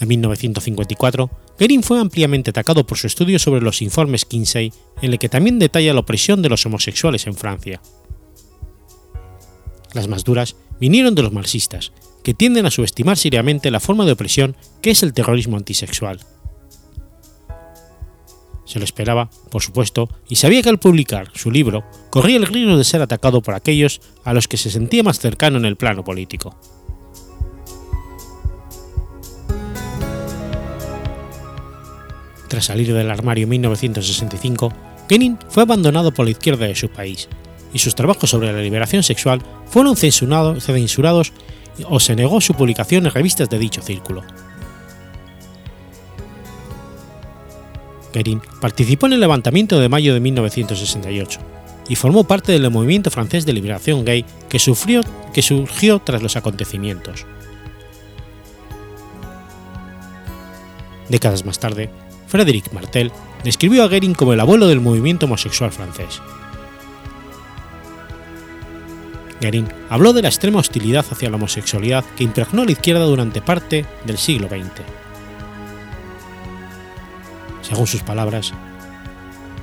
En 0.00 0.08
1954, 0.08 1.30
Guérin 1.58 1.82
fue 1.82 2.00
ampliamente 2.00 2.50
atacado 2.50 2.86
por 2.86 2.98
su 2.98 3.08
estudio 3.08 3.38
sobre 3.38 3.60
los 3.60 3.82
informes 3.82 4.24
Kinsey, 4.24 4.72
en 5.02 5.12
el 5.12 5.18
que 5.18 5.28
también 5.28 5.58
detalla 5.58 5.92
la 5.92 6.00
opresión 6.00 6.40
de 6.40 6.48
los 6.48 6.64
homosexuales 6.66 7.26
en 7.26 7.34
Francia. 7.34 7.80
Las 9.98 10.06
más 10.06 10.22
duras 10.22 10.54
vinieron 10.78 11.16
de 11.16 11.22
los 11.22 11.32
marxistas, 11.32 11.90
que 12.22 12.32
tienden 12.32 12.66
a 12.66 12.70
subestimar 12.70 13.16
seriamente 13.16 13.72
la 13.72 13.80
forma 13.80 14.04
de 14.04 14.12
opresión 14.12 14.54
que 14.80 14.92
es 14.92 15.02
el 15.02 15.12
terrorismo 15.12 15.56
antisexual. 15.56 16.20
Se 18.64 18.78
lo 18.78 18.84
esperaba, 18.84 19.28
por 19.50 19.60
supuesto, 19.60 20.08
y 20.28 20.36
sabía 20.36 20.62
que 20.62 20.68
al 20.68 20.78
publicar 20.78 21.32
su 21.34 21.50
libro 21.50 21.82
corría 22.10 22.36
el 22.36 22.46
riesgo 22.46 22.76
de 22.76 22.84
ser 22.84 23.02
atacado 23.02 23.42
por 23.42 23.54
aquellos 23.54 24.00
a 24.22 24.32
los 24.34 24.46
que 24.46 24.56
se 24.56 24.70
sentía 24.70 25.02
más 25.02 25.18
cercano 25.18 25.58
en 25.58 25.64
el 25.64 25.74
plano 25.74 26.04
político. 26.04 26.56
Tras 32.46 32.66
salir 32.66 32.94
del 32.94 33.10
armario 33.10 33.42
en 33.42 33.50
1965, 33.50 34.72
Lenin 35.10 35.38
fue 35.48 35.64
abandonado 35.64 36.14
por 36.14 36.24
la 36.24 36.30
izquierda 36.30 36.66
de 36.66 36.76
su 36.76 36.88
país, 36.88 37.28
y 37.72 37.78
sus 37.78 37.94
trabajos 37.94 38.30
sobre 38.30 38.52
la 38.52 38.60
liberación 38.60 39.02
sexual 39.02 39.42
fueron 39.66 39.96
censurados, 39.96 41.32
o 41.88 42.00
se 42.00 42.16
negó 42.16 42.40
su 42.40 42.54
publicación 42.54 43.06
en 43.06 43.12
revistas 43.12 43.48
de 43.48 43.58
dicho 43.58 43.82
círculo. 43.82 44.22
Guérin 48.12 48.40
participó 48.60 49.06
en 49.06 49.12
el 49.12 49.20
levantamiento 49.20 49.78
de 49.78 49.88
mayo 49.88 50.14
de 50.14 50.20
1968 50.20 51.40
y 51.88 51.96
formó 51.96 52.24
parte 52.24 52.52
del 52.52 52.70
movimiento 52.70 53.10
francés 53.10 53.46
de 53.46 53.52
liberación 53.52 54.04
gay 54.04 54.24
que, 54.48 54.58
sufrió, 54.58 55.02
que 55.32 55.42
surgió 55.42 56.00
tras 56.00 56.22
los 56.22 56.36
acontecimientos. 56.36 57.26
Décadas 61.08 61.44
más 61.44 61.58
tarde, 61.58 61.90
Frédéric 62.26 62.72
Martel 62.72 63.12
describió 63.44 63.84
a 63.84 63.88
Guérin 63.88 64.14
como 64.14 64.34
el 64.34 64.40
abuelo 64.40 64.68
del 64.68 64.80
movimiento 64.80 65.26
homosexual 65.26 65.72
francés. 65.72 66.20
Guérin 69.40 69.68
habló 69.88 70.12
de 70.12 70.22
la 70.22 70.28
extrema 70.28 70.58
hostilidad 70.58 71.06
hacia 71.10 71.30
la 71.30 71.36
homosexualidad 71.36 72.04
que 72.16 72.24
impregnó 72.24 72.62
a 72.62 72.64
la 72.64 72.72
izquierda 72.72 73.04
durante 73.04 73.40
parte 73.40 73.86
del 74.04 74.18
siglo 74.18 74.48
XX. 74.48 74.82
Según 77.62 77.86
sus 77.86 78.02
palabras, 78.02 78.52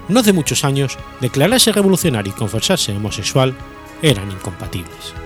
no 0.08 0.20
hace 0.20 0.34
muchos 0.34 0.64
años, 0.64 0.98
declararse 1.20 1.72
revolucionario 1.72 2.32
y 2.32 2.38
confesarse 2.38 2.96
homosexual 2.96 3.56
eran 4.02 4.32
incompatibles. 4.32 5.25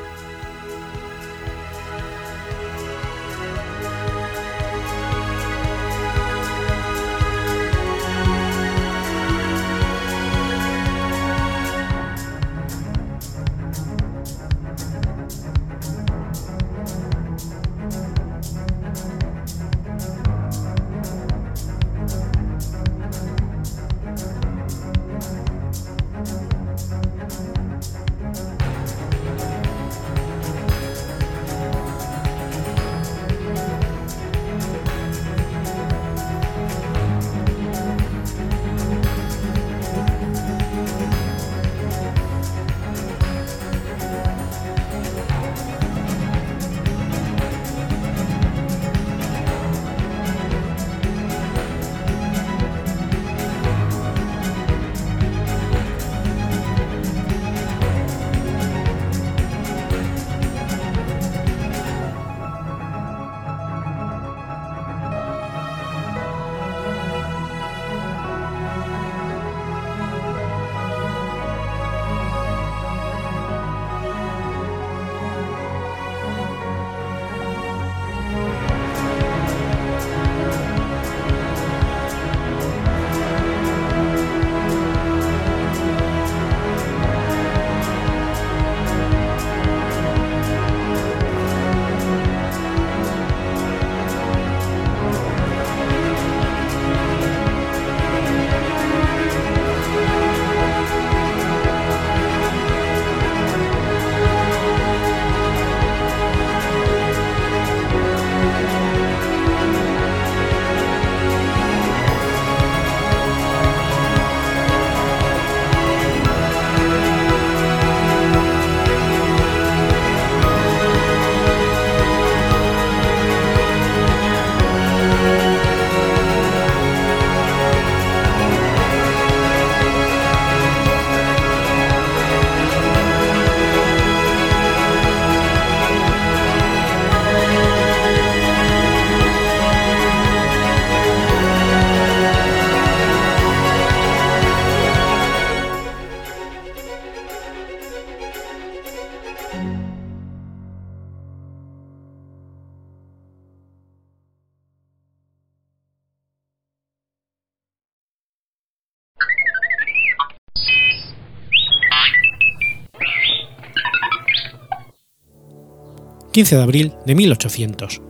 15 166.40 166.56
de 166.56 166.64
abril 166.64 166.94
de 167.06 167.16
1800. 167.16 168.02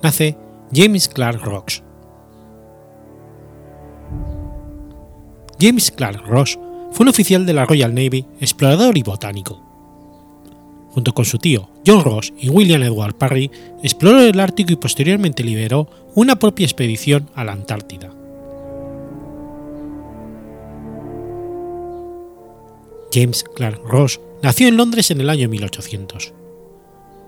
Nace 0.00 0.36
James 0.72 1.08
Clark 1.08 1.42
Ross. 1.42 1.82
James 5.58 5.90
Clark 5.90 6.24
Ross 6.24 6.56
fue 6.92 7.02
un 7.02 7.08
oficial 7.08 7.44
de 7.44 7.52
la 7.52 7.66
Royal 7.66 7.92
Navy, 7.92 8.26
explorador 8.38 8.96
y 8.96 9.02
botánico. 9.02 9.60
Junto 10.92 11.14
con 11.14 11.24
su 11.24 11.38
tío 11.38 11.68
John 11.84 12.04
Ross 12.04 12.32
y 12.38 12.48
William 12.48 12.80
Edward 12.80 13.16
Parry, 13.16 13.50
exploró 13.82 14.20
el 14.20 14.38
Ártico 14.38 14.72
y 14.72 14.76
posteriormente 14.76 15.42
lideró 15.42 15.90
una 16.14 16.36
propia 16.36 16.66
expedición 16.66 17.28
a 17.34 17.42
la 17.42 17.54
Antártida. 17.54 18.14
James 23.12 23.42
Clark 23.56 23.80
Ross 23.84 24.20
nació 24.44 24.68
en 24.68 24.76
Londres 24.76 25.10
en 25.10 25.20
el 25.20 25.28
año 25.28 25.48
1800 25.48 26.34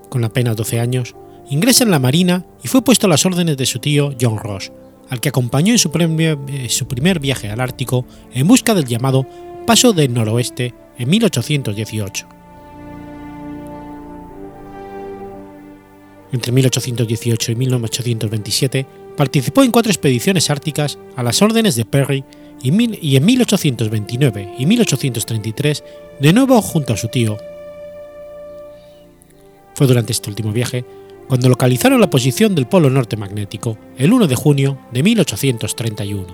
con 0.08 0.24
apenas 0.24 0.56
12 0.56 0.80
años, 0.80 1.14
ingresa 1.50 1.84
en 1.84 1.90
la 1.90 1.98
Marina 1.98 2.44
y 2.62 2.68
fue 2.68 2.82
puesto 2.82 3.06
a 3.06 3.10
las 3.10 3.24
órdenes 3.26 3.56
de 3.56 3.66
su 3.66 3.78
tío 3.78 4.14
John 4.20 4.38
Ross, 4.38 4.72
al 5.08 5.20
que 5.20 5.28
acompañó 5.28 5.72
en 5.72 5.78
su 5.78 5.90
primer, 5.90 6.38
eh, 6.48 6.68
primer 6.88 7.20
viaje 7.20 7.50
al 7.50 7.60
Ártico 7.60 8.06
en 8.32 8.46
busca 8.46 8.74
del 8.74 8.86
llamado 8.86 9.26
Paso 9.66 9.92
del 9.92 10.12
Noroeste 10.12 10.74
en 10.98 11.08
1818. 11.08 12.28
Entre 16.32 16.52
1818 16.52 17.52
y 17.52 17.54
1827 17.54 18.86
participó 19.16 19.62
en 19.62 19.70
cuatro 19.70 19.90
expediciones 19.90 20.50
árticas 20.50 20.98
a 21.16 21.22
las 21.22 21.40
órdenes 21.40 21.76
de 21.76 21.84
Perry 21.84 22.24
y, 22.62 23.06
y 23.06 23.16
en 23.16 23.24
1829 23.24 24.54
y 24.58 24.66
1833 24.66 25.84
de 26.20 26.32
nuevo 26.32 26.60
junto 26.60 26.92
a 26.92 26.96
su 26.96 27.08
tío 27.08 27.38
fue 29.76 29.86
durante 29.86 30.12
este 30.12 30.30
último 30.30 30.52
viaje 30.52 30.86
cuando 31.28 31.50
localizaron 31.50 32.00
la 32.00 32.08
posición 32.08 32.54
del 32.54 32.66
polo 32.66 32.88
norte 32.88 33.18
magnético 33.18 33.76
el 33.98 34.10
1 34.10 34.26
de 34.26 34.34
junio 34.34 34.78
de 34.90 35.02
1831. 35.02 36.26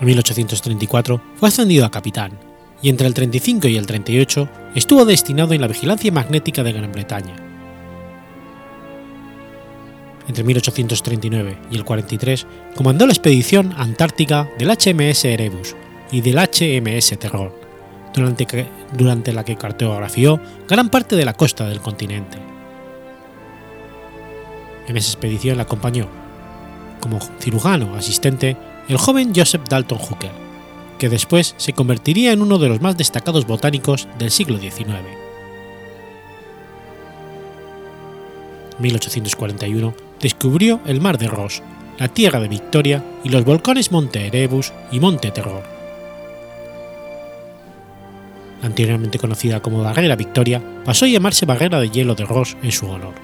En 0.00 0.06
1834 0.06 1.22
fue 1.36 1.48
ascendido 1.48 1.86
a 1.86 1.90
capitán 1.92 2.32
y 2.82 2.88
entre 2.88 3.06
el 3.06 3.14
35 3.14 3.68
y 3.68 3.76
el 3.76 3.86
38 3.86 4.48
estuvo 4.74 5.04
destinado 5.04 5.54
en 5.54 5.60
la 5.60 5.68
vigilancia 5.68 6.10
magnética 6.10 6.64
de 6.64 6.72
Gran 6.72 6.90
Bretaña. 6.90 7.36
Entre 10.26 10.42
1839 10.42 11.58
y 11.70 11.76
el 11.76 11.84
43 11.84 12.46
comandó 12.74 13.06
la 13.06 13.12
expedición 13.12 13.72
antártica 13.76 14.50
del 14.58 14.70
HMS 14.70 15.26
Erebus 15.26 15.76
y 16.10 16.22
del 16.22 16.38
HMS 16.38 17.16
Terror, 17.18 17.59
durante, 18.14 19.32
la 19.32 19.44
que 19.44 19.56
cartografió 19.56 20.40
gran 20.68 20.88
parte 20.88 21.16
de 21.16 21.24
la 21.24 21.34
costa 21.34 21.68
del 21.68 21.80
continente. 21.80 22.38
En 24.88 24.96
esa 24.96 25.12
expedición 25.12 25.56
le 25.56 25.62
acompañó, 25.62 26.08
como 27.00 27.20
cirujano 27.38 27.94
asistente, 27.94 28.56
el 28.88 28.96
joven 28.96 29.32
Joseph 29.34 29.68
Dalton 29.68 29.98
Hooker, 29.98 30.32
que 30.98 31.08
después 31.08 31.54
se 31.56 31.72
convertiría 31.72 32.32
en 32.32 32.42
uno 32.42 32.58
de 32.58 32.68
los 32.68 32.80
más 32.80 32.96
destacados 32.96 33.46
botánicos 33.46 34.08
del 34.18 34.30
siglo 34.30 34.58
XIX. 34.58 34.88
En 38.76 38.82
1841 38.82 39.94
descubrió 40.20 40.80
el 40.86 41.00
Mar 41.00 41.18
de 41.18 41.28
Ross, 41.28 41.62
la 41.98 42.08
Tierra 42.08 42.40
de 42.40 42.48
Victoria 42.48 43.04
y 43.22 43.28
los 43.28 43.44
volcanes 43.44 43.92
Monte 43.92 44.26
Erebus 44.26 44.72
y 44.90 45.00
Monte 45.00 45.30
Terror 45.30 45.79
anteriormente 48.62 49.18
conocida 49.18 49.60
como 49.60 49.82
Barrera 49.82 50.16
Victoria, 50.16 50.62
pasó 50.84 51.04
a 51.04 51.08
llamarse 51.08 51.46
Barrera 51.46 51.80
de 51.80 51.90
Hielo 51.90 52.14
de 52.14 52.24
Ross 52.24 52.56
en 52.62 52.72
su 52.72 52.86
honor. 52.88 53.14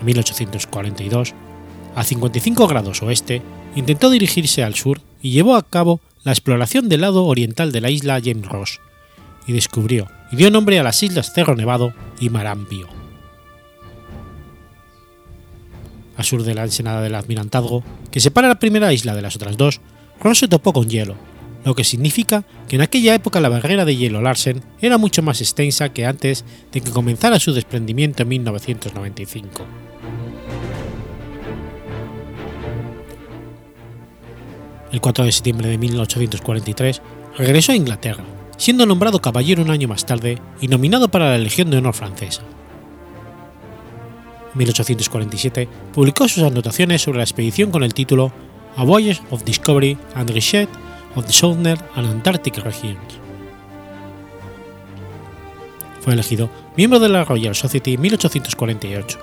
En 0.00 0.06
1842, 0.06 1.34
a 1.94 2.04
55 2.04 2.66
grados 2.66 3.02
oeste, 3.02 3.42
intentó 3.76 4.10
dirigirse 4.10 4.64
al 4.64 4.74
sur 4.74 5.00
y 5.20 5.30
llevó 5.30 5.54
a 5.54 5.62
cabo 5.62 6.00
la 6.24 6.32
exploración 6.32 6.88
del 6.88 7.02
lado 7.02 7.24
oriental 7.26 7.72
de 7.72 7.80
la 7.80 7.90
isla 7.90 8.20
James 8.22 8.48
Ross, 8.48 8.80
y 9.46 9.52
descubrió 9.52 10.08
y 10.30 10.36
dio 10.36 10.50
nombre 10.50 10.78
a 10.78 10.82
las 10.82 11.02
islas 11.02 11.32
Cerro 11.32 11.54
Nevado 11.54 11.92
y 12.20 12.30
Marambio. 12.30 12.88
Al 16.16 16.24
sur 16.24 16.42
de 16.42 16.54
la 16.54 16.64
ensenada 16.64 17.00
del 17.00 17.14
Almirantazgo, 17.14 17.82
que 18.10 18.20
separa 18.20 18.48
la 18.48 18.58
primera 18.58 18.92
isla 18.92 19.14
de 19.14 19.22
las 19.22 19.36
otras 19.36 19.56
dos, 19.56 19.80
Se 20.34 20.48
topó 20.48 20.72
con 20.72 20.88
hielo, 20.88 21.16
lo 21.64 21.74
que 21.74 21.84
significa 21.84 22.44
que 22.66 22.76
en 22.76 22.82
aquella 22.82 23.14
época 23.14 23.40
la 23.40 23.50
barrera 23.50 23.84
de 23.84 23.96
hielo 23.96 24.22
Larsen 24.22 24.62
era 24.80 24.96
mucho 24.96 25.22
más 25.22 25.40
extensa 25.40 25.90
que 25.90 26.06
antes 26.06 26.44
de 26.72 26.80
que 26.80 26.90
comenzara 26.90 27.38
su 27.38 27.52
desprendimiento 27.52 28.22
en 28.22 28.28
1995. 28.28 29.66
El 34.90 35.00
4 35.00 35.24
de 35.24 35.32
septiembre 35.32 35.68
de 35.68 35.78
1843 35.78 37.02
regresó 37.36 37.72
a 37.72 37.76
Inglaterra, 37.76 38.24
siendo 38.56 38.86
nombrado 38.86 39.20
caballero 39.20 39.62
un 39.62 39.70
año 39.70 39.88
más 39.88 40.06
tarde 40.06 40.38
y 40.60 40.68
nominado 40.68 41.08
para 41.08 41.30
la 41.30 41.38
Legión 41.38 41.70
de 41.70 41.78
Honor 41.78 41.94
francesa. 41.94 42.42
En 44.52 44.58
1847 44.58 45.68
publicó 45.92 46.28
sus 46.28 46.42
anotaciones 46.42 47.02
sobre 47.02 47.18
la 47.18 47.24
expedición 47.24 47.70
con 47.70 47.82
el 47.84 47.92
título 47.92 48.32
a 48.76 48.84
Voyage 48.84 49.20
of 49.30 49.44
Discovery 49.44 49.98
and 50.14 50.30
Research 50.30 50.68
of 51.14 51.26
the 51.26 51.32
Southern 51.32 51.78
and 51.94 52.06
Antarctic 52.06 52.56
Regions. 52.58 53.20
Fue 56.00 56.14
elegido 56.14 56.50
miembro 56.76 56.98
de 56.98 57.08
la 57.08 57.24
Royal 57.24 57.54
Society 57.54 57.94
en 57.94 58.00
1848, 58.00 59.18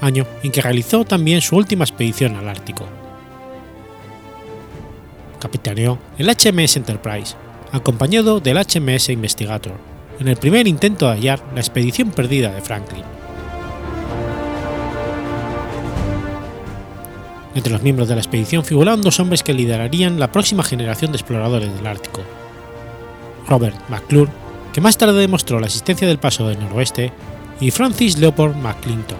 año 0.00 0.26
en 0.42 0.50
que 0.50 0.62
realizó 0.62 1.04
también 1.04 1.40
su 1.40 1.56
última 1.56 1.84
expedición 1.84 2.36
al 2.36 2.48
Ártico. 2.48 2.86
Capitaneó 5.38 5.98
el 6.16 6.28
HMS 6.28 6.76
Enterprise, 6.76 7.36
acompañado 7.72 8.40
del 8.40 8.56
HMS 8.56 9.10
Investigator, 9.10 9.74
en 10.18 10.28
el 10.28 10.36
primer 10.36 10.66
intento 10.66 11.06
de 11.06 11.16
hallar 11.16 11.44
la 11.54 11.60
expedición 11.60 12.10
perdida 12.10 12.54
de 12.54 12.62
Franklin. 12.62 13.04
Entre 17.54 17.72
los 17.72 17.82
miembros 17.82 18.08
de 18.08 18.14
la 18.14 18.20
expedición 18.20 18.64
figuraban 18.64 19.02
dos 19.02 19.20
hombres 19.20 19.42
que 19.42 19.54
liderarían 19.54 20.18
la 20.18 20.32
próxima 20.32 20.64
generación 20.64 21.12
de 21.12 21.18
exploradores 21.18 21.72
del 21.72 21.86
Ártico. 21.86 22.22
Robert 23.48 23.76
McClure, 23.88 24.30
que 24.72 24.80
más 24.80 24.98
tarde 24.98 25.20
demostró 25.20 25.60
la 25.60 25.66
existencia 25.66 26.08
del 26.08 26.18
paso 26.18 26.48
del 26.48 26.58
noroeste, 26.58 27.12
y 27.60 27.70
Francis 27.70 28.18
Leopold 28.18 28.56
McClinton, 28.56 29.18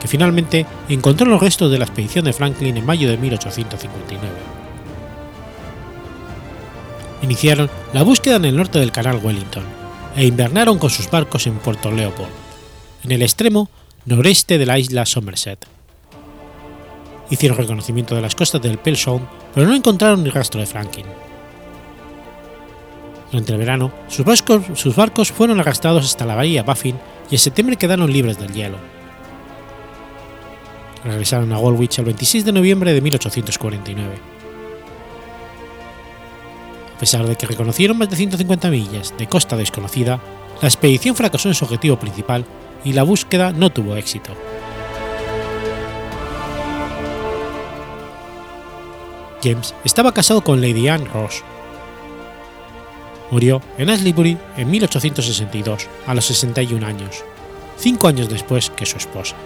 que 0.00 0.08
finalmente 0.08 0.66
encontró 0.88 1.26
los 1.26 1.40
restos 1.40 1.70
de 1.70 1.78
la 1.78 1.84
expedición 1.84 2.24
de 2.24 2.32
Franklin 2.32 2.76
en 2.76 2.84
mayo 2.84 3.08
de 3.08 3.16
1859. 3.16 4.28
Iniciaron 7.22 7.70
la 7.92 8.02
búsqueda 8.02 8.36
en 8.36 8.46
el 8.46 8.56
norte 8.56 8.80
del 8.80 8.90
canal 8.90 9.20
Wellington 9.22 9.64
e 10.16 10.26
invernaron 10.26 10.78
con 10.78 10.90
sus 10.90 11.08
barcos 11.08 11.46
en 11.46 11.58
Puerto 11.58 11.92
Leopold, 11.92 12.30
en 13.04 13.12
el 13.12 13.22
extremo 13.22 13.70
noreste 14.06 14.58
de 14.58 14.66
la 14.66 14.78
isla 14.78 15.06
Somerset 15.06 15.79
hicieron 17.30 17.58
reconocimiento 17.58 18.14
de 18.14 18.20
las 18.20 18.34
costas 18.34 18.60
del 18.60 18.78
Pell 18.78 18.98
pero 19.54 19.66
no 19.66 19.74
encontraron 19.74 20.22
ni 20.22 20.30
rastro 20.30 20.60
de 20.60 20.66
Franklin. 20.66 21.06
Durante 23.30 23.52
el 23.52 23.58
verano, 23.58 23.92
sus 24.08 24.24
barcos, 24.24 24.62
sus 24.74 24.94
barcos 24.96 25.30
fueron 25.30 25.60
arrastrados 25.60 26.04
hasta 26.04 26.26
la 26.26 26.34
bahía 26.34 26.64
Baffin 26.64 26.98
y 27.30 27.36
en 27.36 27.38
septiembre 27.38 27.76
quedaron 27.76 28.12
libres 28.12 28.38
del 28.38 28.52
hielo. 28.52 28.76
Regresaron 31.04 31.52
a 31.52 31.58
Woolwich 31.58 31.98
el 31.98 32.06
26 32.06 32.44
de 32.44 32.52
noviembre 32.52 32.92
de 32.92 33.00
1849. 33.00 34.18
A 36.94 36.98
pesar 36.98 37.26
de 37.26 37.36
que 37.36 37.46
reconocieron 37.46 37.96
más 37.96 38.10
de 38.10 38.16
150 38.16 38.68
millas 38.68 39.14
de 39.16 39.26
costa 39.26 39.56
desconocida, 39.56 40.20
la 40.60 40.68
expedición 40.68 41.16
fracasó 41.16 41.48
en 41.48 41.54
su 41.54 41.64
objetivo 41.64 41.98
principal 41.98 42.44
y 42.84 42.92
la 42.92 43.04
búsqueda 43.04 43.52
no 43.52 43.70
tuvo 43.70 43.96
éxito. 43.96 44.32
James 49.42 49.74
estaba 49.84 50.12
casado 50.12 50.42
con 50.42 50.60
Lady 50.60 50.88
Anne 50.88 51.06
Ross. 51.12 51.42
Murió 53.30 53.62
en 53.78 53.90
Ashleybury 53.90 54.38
en 54.56 54.70
1862, 54.70 55.88
a 56.06 56.14
los 56.14 56.24
61 56.24 56.84
años, 56.86 57.24
cinco 57.76 58.08
años 58.08 58.28
después 58.28 58.70
que 58.70 58.86
su 58.86 58.96
esposa. 58.96 59.36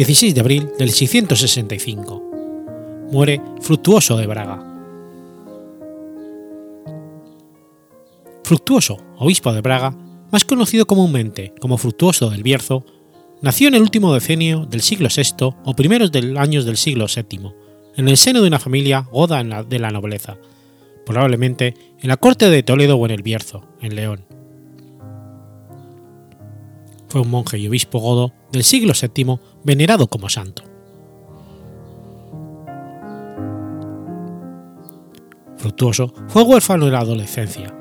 16 0.00 0.34
de 0.34 0.40
abril 0.40 0.70
del 0.78 0.92
665. 0.92 2.22
Muere 3.12 3.42
Fructuoso 3.60 4.16
de 4.16 4.26
Braga. 4.26 4.64
Fructuoso, 8.42 8.96
obispo 9.18 9.52
de 9.52 9.60
Braga, 9.60 9.94
más 10.32 10.46
conocido 10.46 10.86
comúnmente 10.86 11.52
como 11.60 11.76
Fructuoso 11.76 12.30
del 12.30 12.42
Bierzo, 12.42 12.86
nació 13.42 13.68
en 13.68 13.74
el 13.74 13.82
último 13.82 14.14
decenio 14.14 14.64
del 14.64 14.80
siglo 14.80 15.10
VI 15.14 15.54
o 15.66 15.76
primeros 15.76 16.10
años 16.38 16.64
del 16.64 16.78
siglo 16.78 17.04
VII, 17.04 17.52
en 17.96 18.08
el 18.08 18.16
seno 18.16 18.40
de 18.40 18.48
una 18.48 18.58
familia 18.58 19.06
goda 19.12 19.44
de 19.64 19.78
la 19.78 19.90
nobleza, 19.90 20.38
probablemente 21.04 21.74
en 22.00 22.08
la 22.08 22.16
corte 22.16 22.48
de 22.48 22.62
Toledo 22.62 22.96
o 22.96 23.04
en 23.04 23.12
el 23.12 23.22
Bierzo, 23.22 23.68
en 23.82 23.96
León. 23.96 24.24
Fue 27.10 27.20
un 27.20 27.28
monje 27.28 27.58
y 27.58 27.68
obispo 27.68 27.98
godo 27.98 28.32
del 28.50 28.64
siglo 28.64 28.94
VII 28.98 29.38
venerado 29.64 30.06
como 30.06 30.28
santo. 30.28 30.62
Fructuoso 35.56 36.14
fue 36.28 36.42
huérfano 36.42 36.86
en 36.86 36.92
la 36.92 37.00
adolescencia. 37.00 37.74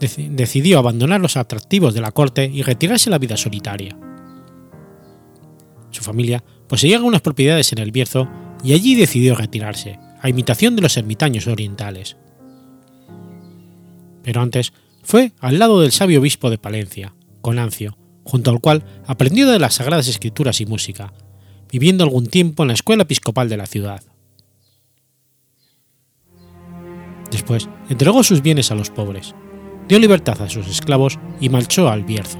Decidió 0.00 0.78
abandonar 0.78 1.20
los 1.20 1.36
atractivos 1.36 1.92
de 1.92 2.00
la 2.00 2.12
corte 2.12 2.44
y 2.44 2.62
retirarse 2.62 3.10
a 3.10 3.12
la 3.12 3.18
vida 3.18 3.36
solitaria. 3.36 3.98
Su 5.90 6.02
familia 6.02 6.42
poseía 6.68 6.96
algunas 6.96 7.20
propiedades 7.20 7.72
en 7.72 7.78
el 7.78 7.92
Bierzo 7.92 8.28
y 8.62 8.72
allí 8.72 8.94
decidió 8.94 9.34
retirarse, 9.34 9.98
a 10.20 10.28
imitación 10.28 10.76
de 10.76 10.82
los 10.82 10.96
ermitaños 10.96 11.46
orientales. 11.46 12.16
Pero 14.22 14.40
antes 14.40 14.72
fue 15.02 15.32
al 15.40 15.58
lado 15.58 15.80
del 15.80 15.92
sabio 15.92 16.20
obispo 16.20 16.50
de 16.50 16.58
Palencia, 16.58 17.14
Conancio, 17.40 17.96
junto 18.28 18.50
al 18.50 18.60
cual 18.60 18.84
aprendió 19.06 19.50
de 19.50 19.58
las 19.58 19.76
sagradas 19.76 20.06
escrituras 20.06 20.60
y 20.60 20.66
música, 20.66 21.14
viviendo 21.72 22.04
algún 22.04 22.26
tiempo 22.26 22.62
en 22.62 22.68
la 22.68 22.74
escuela 22.74 23.04
episcopal 23.04 23.48
de 23.48 23.56
la 23.56 23.64
ciudad. 23.64 24.02
Después 27.30 27.70
entregó 27.88 28.22
sus 28.22 28.42
bienes 28.42 28.70
a 28.70 28.74
los 28.74 28.90
pobres, 28.90 29.34
dio 29.88 29.98
libertad 29.98 30.42
a 30.42 30.50
sus 30.50 30.68
esclavos 30.68 31.18
y 31.40 31.48
marchó 31.48 31.88
al 31.88 32.04
Bierzo. 32.04 32.38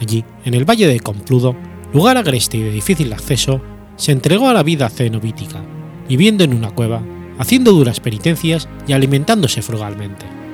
Allí, 0.00 0.24
en 0.46 0.54
el 0.54 0.64
valle 0.64 0.86
de 0.86 1.00
Compludo, 1.00 1.54
lugar 1.92 2.16
agreste 2.16 2.56
y 2.56 2.62
de 2.62 2.70
difícil 2.70 3.12
acceso, 3.12 3.60
se 3.96 4.12
entregó 4.12 4.48
a 4.48 4.54
la 4.54 4.62
vida 4.62 4.88
cenobítica, 4.88 5.62
viviendo 6.08 6.42
en 6.42 6.54
una 6.54 6.70
cueva, 6.70 7.02
haciendo 7.38 7.72
duras 7.72 8.00
penitencias 8.00 8.66
y 8.86 8.94
alimentándose 8.94 9.60
frugalmente. 9.60 10.45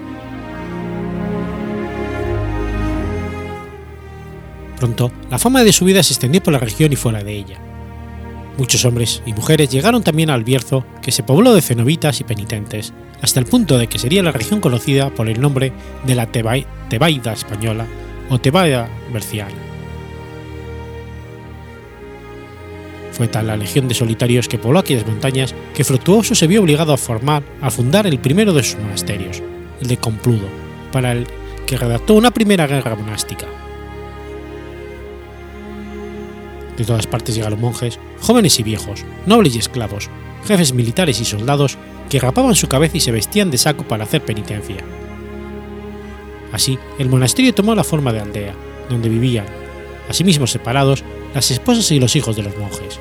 Pronto, 4.82 5.12
la 5.30 5.38
fama 5.38 5.62
de 5.62 5.72
su 5.72 5.84
vida 5.84 6.02
se 6.02 6.12
extendió 6.12 6.42
por 6.42 6.52
la 6.52 6.58
región 6.58 6.92
y 6.92 6.96
fuera 6.96 7.22
de 7.22 7.36
ella. 7.36 7.56
Muchos 8.58 8.84
hombres 8.84 9.22
y 9.24 9.32
mujeres 9.32 9.70
llegaron 9.70 10.02
también 10.02 10.28
al 10.28 10.42
Bierzo, 10.42 10.84
que 11.00 11.12
se 11.12 11.22
pobló 11.22 11.54
de 11.54 11.62
cenobitas 11.62 12.20
y 12.20 12.24
penitentes, 12.24 12.92
hasta 13.20 13.38
el 13.38 13.46
punto 13.46 13.78
de 13.78 13.86
que 13.86 14.00
sería 14.00 14.24
la 14.24 14.32
región 14.32 14.58
conocida 14.58 15.10
por 15.10 15.28
el 15.28 15.40
nombre 15.40 15.72
de 16.04 16.16
la 16.16 16.26
Tebaida 16.26 17.32
española 17.32 17.86
o 18.28 18.40
Tebaida 18.40 18.88
berciana. 19.12 19.54
Fue 23.12 23.28
tal 23.28 23.46
la 23.46 23.56
legión 23.56 23.86
de 23.86 23.94
solitarios 23.94 24.48
que 24.48 24.58
pobló 24.58 24.80
aquellas 24.80 25.06
montañas 25.06 25.54
que 25.76 25.84
Fructuoso 25.84 26.34
se 26.34 26.48
vio 26.48 26.60
obligado 26.60 26.92
a 26.92 26.96
formar, 26.96 27.44
a 27.60 27.70
fundar 27.70 28.08
el 28.08 28.18
primero 28.18 28.52
de 28.52 28.64
sus 28.64 28.80
monasterios, 28.80 29.44
el 29.80 29.86
de 29.86 29.98
Compludo, 29.98 30.48
para 30.90 31.12
el 31.12 31.28
que 31.68 31.76
redactó 31.76 32.14
una 32.14 32.32
primera 32.32 32.66
guerra 32.66 32.96
monástica. 32.96 33.46
De 36.76 36.84
todas 36.84 37.06
partes 37.06 37.34
llegaron 37.34 37.60
monjes, 37.60 37.98
jóvenes 38.20 38.58
y 38.58 38.62
viejos, 38.62 39.04
nobles 39.26 39.54
y 39.54 39.58
esclavos, 39.58 40.08
jefes 40.46 40.72
militares 40.72 41.20
y 41.20 41.24
soldados 41.24 41.78
que 42.08 42.20
rapaban 42.20 42.54
su 42.54 42.68
cabeza 42.68 42.96
y 42.96 43.00
se 43.00 43.12
vestían 43.12 43.50
de 43.50 43.58
saco 43.58 43.86
para 43.86 44.04
hacer 44.04 44.24
penitencia. 44.24 44.78
Así, 46.52 46.78
el 46.98 47.08
monasterio 47.08 47.54
tomó 47.54 47.74
la 47.74 47.84
forma 47.84 48.12
de 48.12 48.20
aldea, 48.20 48.54
donde 48.90 49.08
vivían, 49.08 49.46
asimismo 50.08 50.46
separados, 50.46 51.02
las 51.34 51.50
esposas 51.50 51.90
y 51.90 52.00
los 52.00 52.14
hijos 52.16 52.36
de 52.36 52.42
los 52.42 52.56
monjes. 52.58 53.00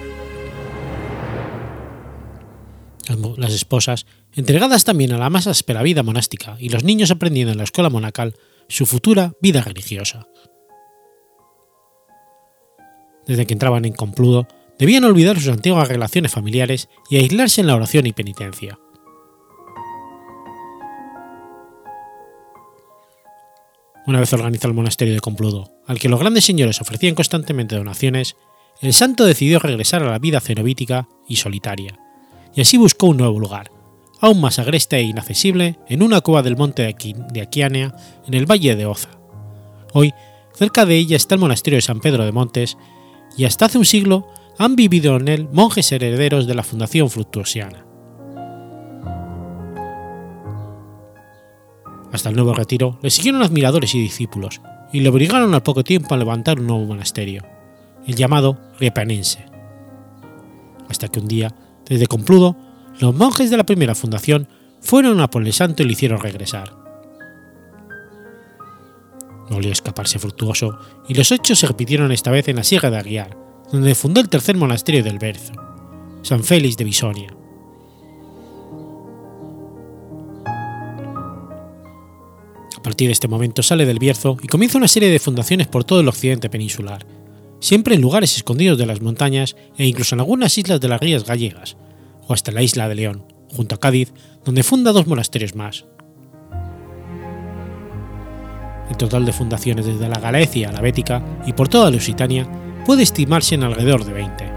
Las 3.37 3.53
esposas, 3.53 4.05
entregadas 4.33 4.85
también 4.85 5.11
a 5.11 5.17
la 5.17 5.29
más 5.29 5.47
áspera 5.47 5.83
vida 5.83 6.03
monástica 6.03 6.55
y 6.59 6.69
los 6.69 6.83
niños 6.83 7.11
aprendiendo 7.11 7.51
en 7.51 7.57
la 7.57 7.65
escuela 7.65 7.89
monacal 7.89 8.35
su 8.69 8.85
futura 8.85 9.33
vida 9.41 9.61
religiosa. 9.61 10.27
Desde 13.31 13.45
que 13.45 13.53
entraban 13.53 13.85
en 13.85 13.93
Compludo, 13.93 14.45
debían 14.77 15.05
olvidar 15.05 15.39
sus 15.39 15.47
antiguas 15.47 15.87
relaciones 15.87 16.33
familiares 16.33 16.89
y 17.09 17.15
aislarse 17.15 17.61
en 17.61 17.67
la 17.67 17.77
oración 17.77 18.05
y 18.05 18.11
penitencia. 18.11 18.77
Una 24.05 24.19
vez 24.19 24.33
organizado 24.33 24.67
el 24.67 24.75
monasterio 24.75 25.13
de 25.13 25.21
Compludo, 25.21 25.71
al 25.87 25.97
que 25.97 26.09
los 26.09 26.19
grandes 26.19 26.43
señores 26.43 26.81
ofrecían 26.81 27.15
constantemente 27.15 27.77
donaciones, 27.77 28.35
el 28.81 28.91
santo 28.91 29.23
decidió 29.23 29.59
regresar 29.59 30.03
a 30.03 30.11
la 30.11 30.19
vida 30.19 30.41
cenobítica 30.41 31.07
y 31.25 31.37
solitaria, 31.37 31.97
y 32.53 32.59
así 32.59 32.75
buscó 32.75 33.07
un 33.07 33.15
nuevo 33.15 33.39
lugar, 33.39 33.71
aún 34.19 34.41
más 34.41 34.59
agreste 34.59 34.97
e 34.97 35.03
inaccesible, 35.03 35.79
en 35.87 36.03
una 36.03 36.19
cueva 36.19 36.43
del 36.43 36.57
monte 36.57 36.81
de 36.83 37.41
Aquianea, 37.41 37.95
en 38.27 38.33
el 38.33 38.45
valle 38.45 38.75
de 38.75 38.87
Oza. 38.87 39.11
Hoy, 39.93 40.13
cerca 40.53 40.85
de 40.85 40.97
ella 40.97 41.15
está 41.15 41.35
el 41.35 41.41
monasterio 41.41 41.77
de 41.77 41.81
San 41.81 42.01
Pedro 42.01 42.25
de 42.25 42.33
Montes, 42.33 42.77
y 43.37 43.45
hasta 43.45 43.65
hace 43.65 43.77
un 43.77 43.85
siglo 43.85 44.27
han 44.57 44.75
vivido 44.75 45.15
en 45.15 45.27
él 45.27 45.49
monjes 45.51 45.91
herederos 45.91 46.47
de 46.47 46.55
la 46.55 46.63
Fundación 46.63 47.09
Fructuosiana. 47.09 47.85
Hasta 52.11 52.29
el 52.29 52.35
nuevo 52.35 52.53
retiro 52.53 52.99
le 53.01 53.09
siguieron 53.09 53.41
admiradores 53.41 53.95
y 53.95 54.01
discípulos, 54.01 54.61
y 54.91 54.99
le 54.99 55.09
obligaron 55.09 55.53
al 55.53 55.63
poco 55.63 55.83
tiempo 55.83 56.13
a 56.13 56.17
levantar 56.17 56.59
un 56.59 56.67
nuevo 56.67 56.85
monasterio, 56.85 57.43
el 58.05 58.15
llamado 58.15 58.57
Riepanense. 58.79 59.45
Hasta 60.89 61.07
que 61.07 61.19
un 61.19 61.27
día, 61.27 61.55
desde 61.87 62.07
Compludo, 62.07 62.57
los 62.99 63.15
monjes 63.15 63.49
de 63.49 63.57
la 63.57 63.65
primera 63.65 63.95
fundación 63.95 64.49
fueron 64.81 65.21
a 65.21 65.29
por 65.29 65.45
el 65.45 65.53
santo 65.53 65.83
y 65.83 65.85
le 65.85 65.93
hicieron 65.93 66.19
regresar. 66.19 66.80
No 69.51 69.57
volvió 69.57 69.73
escaparse 69.73 70.17
fructuoso, 70.17 70.79
y 71.09 71.13
los 71.13 71.29
hechos 71.29 71.59
se 71.59 71.67
repitieron 71.67 72.13
esta 72.13 72.31
vez 72.31 72.47
en 72.47 72.55
la 72.55 72.63
Sierra 72.63 72.89
de 72.89 72.97
Aguiar, 72.97 73.37
donde 73.69 73.95
fundó 73.95 74.21
el 74.21 74.29
tercer 74.29 74.55
monasterio 74.55 75.03
del 75.03 75.19
Berzo, 75.19 75.51
San 76.21 76.45
Félix 76.45 76.77
de 76.77 76.85
Bisonia. 76.85 77.35
A 82.77 82.81
partir 82.81 83.09
de 83.09 83.11
este 83.11 83.27
momento 83.27 83.61
sale 83.61 83.85
del 83.85 83.99
Bierzo 83.99 84.37
y 84.41 84.47
comienza 84.47 84.77
una 84.77 84.87
serie 84.87 85.09
de 85.09 85.19
fundaciones 85.19 85.67
por 85.67 85.83
todo 85.83 85.99
el 85.99 86.07
occidente 86.07 86.49
peninsular, 86.49 87.05
siempre 87.59 87.95
en 87.95 88.01
lugares 88.01 88.37
escondidos 88.37 88.77
de 88.77 88.85
las 88.85 89.01
montañas 89.01 89.57
e 89.77 89.85
incluso 89.85 90.15
en 90.15 90.21
algunas 90.21 90.57
islas 90.57 90.79
de 90.79 90.87
las 90.87 91.01
rías 91.01 91.25
gallegas, 91.25 91.75
o 92.25 92.31
hasta 92.31 92.53
la 92.53 92.63
isla 92.63 92.87
de 92.87 92.95
León, 92.95 93.25
junto 93.49 93.75
a 93.75 93.79
Cádiz, 93.81 94.13
donde 94.45 94.63
funda 94.63 94.93
dos 94.93 95.07
monasterios 95.07 95.55
más. 95.55 95.87
El 98.91 98.97
total 98.97 99.25
de 99.25 99.31
fundaciones 99.31 99.85
desde 99.85 100.09
la 100.09 100.19
Galicia 100.19 100.67
a 100.67 100.73
la 100.73 100.81
Bética 100.81 101.23
y 101.45 101.53
por 101.53 101.69
toda 101.69 101.89
Lusitania 101.89 102.45
puede 102.85 103.03
estimarse 103.03 103.55
en 103.55 103.63
alrededor 103.63 104.03
de 104.03 104.11
20. 104.11 104.51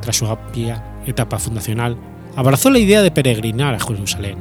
Tras 0.00 0.16
su 0.16 0.26
amplia 0.26 0.82
etapa 1.04 1.38
fundacional, 1.38 1.98
abrazó 2.36 2.70
la 2.70 2.78
idea 2.78 3.02
de 3.02 3.10
peregrinar 3.10 3.74
a 3.74 3.78
Jerusalén. 3.78 4.38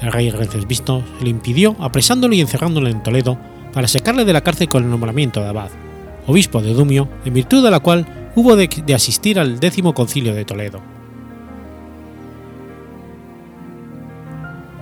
El 0.00 0.12
rey 0.12 0.32
Visto 0.68 1.02
le 1.20 1.28
impidió 1.28 1.74
apresándolo 1.80 2.36
y 2.36 2.40
encerrándolo 2.40 2.88
en 2.88 3.02
Toledo 3.02 3.36
para 3.72 3.88
sacarle 3.88 4.24
de 4.24 4.32
la 4.32 4.42
cárcel 4.42 4.68
con 4.68 4.84
el 4.84 4.90
nombramiento 4.90 5.40
de 5.40 5.48
abad, 5.48 5.70
obispo 6.28 6.62
de 6.62 6.72
Dumio, 6.72 7.08
en 7.24 7.34
virtud 7.34 7.64
de 7.64 7.72
la 7.72 7.80
cual 7.80 8.06
hubo 8.36 8.54
de 8.54 8.94
asistir 8.94 9.40
al 9.40 9.58
décimo 9.58 9.92
concilio 9.92 10.34
de 10.34 10.44
Toledo. 10.44 10.93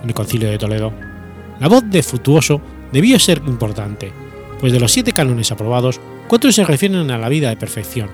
En 0.03 0.09
el 0.09 0.15
concilio 0.15 0.51
de 0.51 0.59
Toledo, 0.59 0.93
la 1.61 1.69
voz 1.69 1.85
de 1.89 2.03
Frutuoso 2.03 2.61
debió 2.93 3.19
ser 3.19 3.43
importante, 3.47 4.13
pues 4.61 4.73
de 4.73 4.81
los 4.81 4.93
siete 4.93 5.13
cánones 5.13 5.53
aprobados, 5.53 6.01
cuatro 6.29 6.51
se 6.53 6.65
refieren 6.65 7.11
a 7.11 7.19
la 7.19 7.29
vida 7.29 7.49
de 7.49 7.57
perfección, 7.57 8.11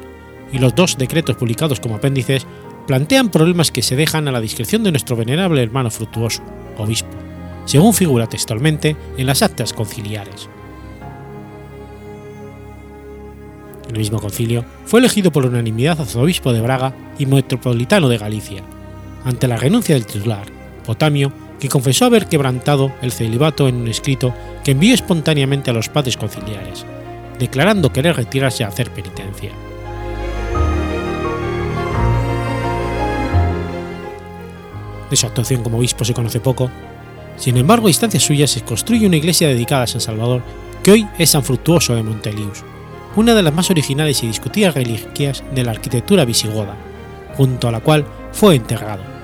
y 0.52 0.58
los 0.58 0.74
dos 0.74 0.98
decretos 0.98 1.36
publicados 1.36 1.80
como 1.80 1.96
apéndices 1.96 2.46
plantean 2.86 3.30
problemas 3.30 3.70
que 3.70 3.82
se 3.82 3.96
dejan 3.96 4.28
a 4.28 4.32
la 4.32 4.40
discreción 4.40 4.82
de 4.82 4.90
nuestro 4.90 5.16
venerable 5.16 5.62
hermano 5.62 5.90
Frutuoso, 5.90 6.42
obispo, 6.76 7.10
según 7.64 7.94
figura 7.94 8.26
textualmente 8.26 8.96
en 9.16 9.26
las 9.26 9.42
actas 9.42 9.72
conciliares. 9.72 10.48
En 13.88 13.94
el 13.94 13.98
mismo 13.98 14.20
concilio 14.20 14.64
fue 14.84 15.00
elegido 15.00 15.30
por 15.32 15.46
unanimidad 15.46 16.00
arzobispo 16.00 16.52
de 16.52 16.60
Braga 16.60 16.94
y 17.18 17.26
metropolitano 17.26 18.08
de 18.08 18.18
Galicia, 18.18 18.62
ante 19.24 19.48
la 19.48 19.56
renuncia 19.56 19.94
del 19.94 20.06
titular, 20.06 20.46
Potamio, 20.84 21.32
que 21.60 21.68
confesó 21.68 22.04
haber 22.04 22.26
quebrantado 22.26 22.92
el 23.02 23.12
celibato 23.12 23.68
en 23.68 23.76
un 23.76 23.88
escrito 23.88 24.34
que 24.64 24.72
envió 24.72 24.94
espontáneamente 24.94 25.70
a 25.70 25.74
los 25.74 25.88
padres 25.88 26.16
conciliares, 26.16 26.84
declarando 27.38 27.92
querer 27.92 28.16
retirarse 28.16 28.64
a 28.64 28.68
hacer 28.68 28.90
penitencia. 28.90 29.52
De 35.10 35.16
su 35.16 35.26
actuación 35.26 35.62
como 35.62 35.78
obispo 35.78 36.04
se 36.04 36.14
conoce 36.14 36.40
poco, 36.40 36.70
sin 37.36 37.56
embargo 37.56 37.86
a 37.86 37.90
instancias 37.90 38.22
suyas 38.22 38.50
se 38.50 38.62
construye 38.62 39.06
una 39.06 39.16
iglesia 39.16 39.48
dedicada 39.48 39.84
a 39.84 39.86
San 39.86 40.00
Salvador 40.00 40.42
que 40.82 40.92
hoy 40.92 41.08
es 41.18 41.30
San 41.30 41.44
Fructuoso 41.44 41.94
de 41.94 42.02
Montelius, 42.02 42.62
una 43.16 43.34
de 43.34 43.42
las 43.42 43.54
más 43.54 43.70
originales 43.70 44.22
y 44.22 44.26
discutidas 44.26 44.74
reliquias 44.74 45.42
de 45.54 45.64
la 45.64 45.72
arquitectura 45.72 46.24
visigoda, 46.24 46.76
junto 47.36 47.68
a 47.68 47.72
la 47.72 47.80
cual 47.80 48.04
fue 48.32 48.54
enterrado. 48.54 49.17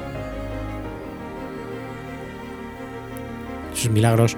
Sus 3.74 3.90
milagros 3.90 4.36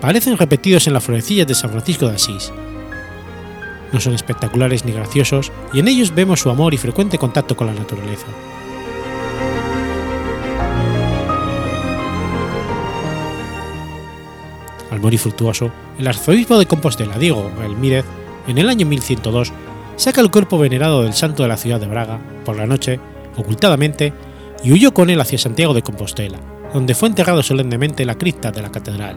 parecen 0.00 0.36
repetidos 0.36 0.86
en 0.86 0.92
las 0.92 1.04
florecillas 1.04 1.46
de 1.46 1.54
San 1.54 1.70
Francisco 1.70 2.06
de 2.06 2.14
Asís. 2.14 2.52
No 3.92 4.00
son 4.00 4.14
espectaculares 4.14 4.84
ni 4.84 4.92
graciosos 4.92 5.52
y 5.72 5.80
en 5.80 5.88
ellos 5.88 6.14
vemos 6.14 6.40
su 6.40 6.50
amor 6.50 6.74
y 6.74 6.78
frecuente 6.78 7.18
contacto 7.18 7.56
con 7.56 7.68
la 7.68 7.74
naturaleza. 7.74 8.26
Al 14.90 15.00
morir 15.00 15.18
fructuoso, 15.18 15.70
el 15.98 16.06
arzobispo 16.06 16.58
de 16.58 16.66
Compostela, 16.66 17.18
Diego 17.18 17.50
Elmírez, 17.64 18.04
en 18.46 18.58
el 18.58 18.68
año 18.68 18.86
1102, 18.86 19.52
saca 19.96 20.20
el 20.20 20.30
cuerpo 20.30 20.58
venerado 20.58 21.02
del 21.02 21.14
santo 21.14 21.42
de 21.42 21.48
la 21.48 21.56
ciudad 21.56 21.80
de 21.80 21.86
Braga, 21.86 22.20
por 22.44 22.56
la 22.56 22.66
noche, 22.66 23.00
ocultadamente, 23.36 24.12
y 24.62 24.72
huyó 24.72 24.94
con 24.94 25.10
él 25.10 25.20
hacia 25.20 25.38
Santiago 25.38 25.74
de 25.74 25.82
Compostela, 25.82 26.38
donde 26.74 26.96
fue 26.96 27.08
enterrado 27.08 27.40
solemnemente 27.42 28.02
en 28.02 28.08
la 28.08 28.18
cripta 28.18 28.50
de 28.50 28.60
la 28.60 28.72
catedral. 28.72 29.16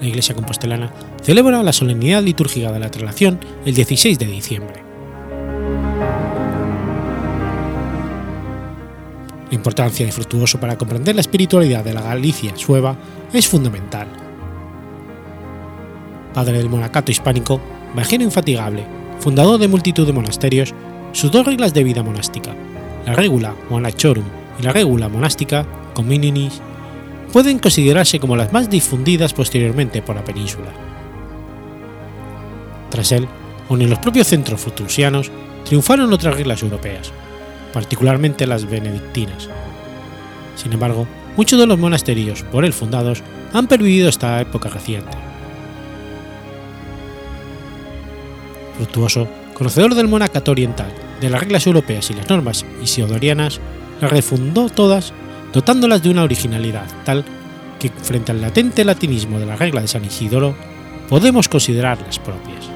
La 0.00 0.06
iglesia 0.06 0.34
compostelana 0.34 0.90
celebra 1.22 1.62
la 1.62 1.72
solemnidad 1.72 2.22
litúrgica 2.22 2.72
de 2.72 2.80
la 2.80 2.90
traslación 2.90 3.38
el 3.66 3.74
16 3.74 4.18
de 4.18 4.26
diciembre. 4.26 4.82
La 9.50 9.54
importancia 9.54 10.06
de 10.06 10.12
Fructuoso 10.12 10.58
para 10.58 10.78
comprender 10.78 11.14
la 11.14 11.20
espiritualidad 11.20 11.84
de 11.84 11.92
la 11.94 12.00
Galicia 12.00 12.56
sueva 12.56 12.96
es 13.34 13.46
fundamental. 13.46 14.08
Padre 16.32 16.56
del 16.56 16.70
monacato 16.70 17.12
hispánico, 17.12 17.60
viajero 17.94 18.24
infatigable, 18.24 18.84
fundador 19.20 19.58
de 19.58 19.68
multitud 19.68 20.06
de 20.06 20.14
monasterios, 20.14 20.74
sus 21.12 21.30
dos 21.30 21.44
reglas 21.44 21.74
de 21.74 21.84
vida 21.84 22.02
monástica, 22.02 22.54
la 23.04 23.14
regula 23.14 23.54
monachorum 23.68 24.45
y 24.58 24.62
la 24.62 24.72
regula 24.72 25.08
monástica 25.08 25.66
communinis, 25.94 26.60
pueden 27.32 27.58
considerarse 27.58 28.20
como 28.20 28.36
las 28.36 28.52
más 28.52 28.70
difundidas 28.70 29.32
posteriormente 29.32 30.02
por 30.02 30.16
la 30.16 30.24
península. 30.24 30.72
Tras 32.90 33.12
él, 33.12 33.26
o 33.68 33.76
en 33.76 33.90
los 33.90 33.98
propios 33.98 34.28
centros 34.28 34.60
frutusianos, 34.60 35.30
triunfaron 35.64 36.12
otras 36.12 36.34
reglas 36.36 36.62
europeas, 36.62 37.12
particularmente 37.72 38.46
las 38.46 38.68
benedictinas. 38.68 39.48
Sin 40.54 40.72
embargo, 40.72 41.06
muchos 41.36 41.58
de 41.58 41.66
los 41.66 41.78
monasterios 41.78 42.42
por 42.44 42.64
él 42.64 42.72
fundados 42.72 43.22
han 43.52 43.66
pervivido 43.66 44.08
hasta 44.08 44.40
época 44.40 44.68
reciente. 44.68 45.16
Fructuoso, 48.76 49.28
conocedor 49.54 49.94
del 49.94 50.08
monacato 50.08 50.50
oriental, 50.50 50.92
de 51.20 51.30
las 51.30 51.40
reglas 51.40 51.66
europeas 51.66 52.10
y 52.10 52.14
las 52.14 52.28
normas 52.28 52.64
isidorianas, 52.82 53.60
las 54.00 54.10
refundó 54.10 54.68
todas, 54.68 55.12
dotándolas 55.52 56.02
de 56.02 56.10
una 56.10 56.22
originalidad 56.22 56.86
tal 57.04 57.24
que, 57.78 57.90
frente 57.90 58.32
al 58.32 58.40
latente 58.40 58.84
latinismo 58.84 59.38
de 59.38 59.46
la 59.46 59.56
regla 59.56 59.80
de 59.80 59.88
San 59.88 60.04
Isidoro, 60.04 60.54
podemos 61.08 61.48
considerarlas 61.48 62.18
propias. 62.18 62.75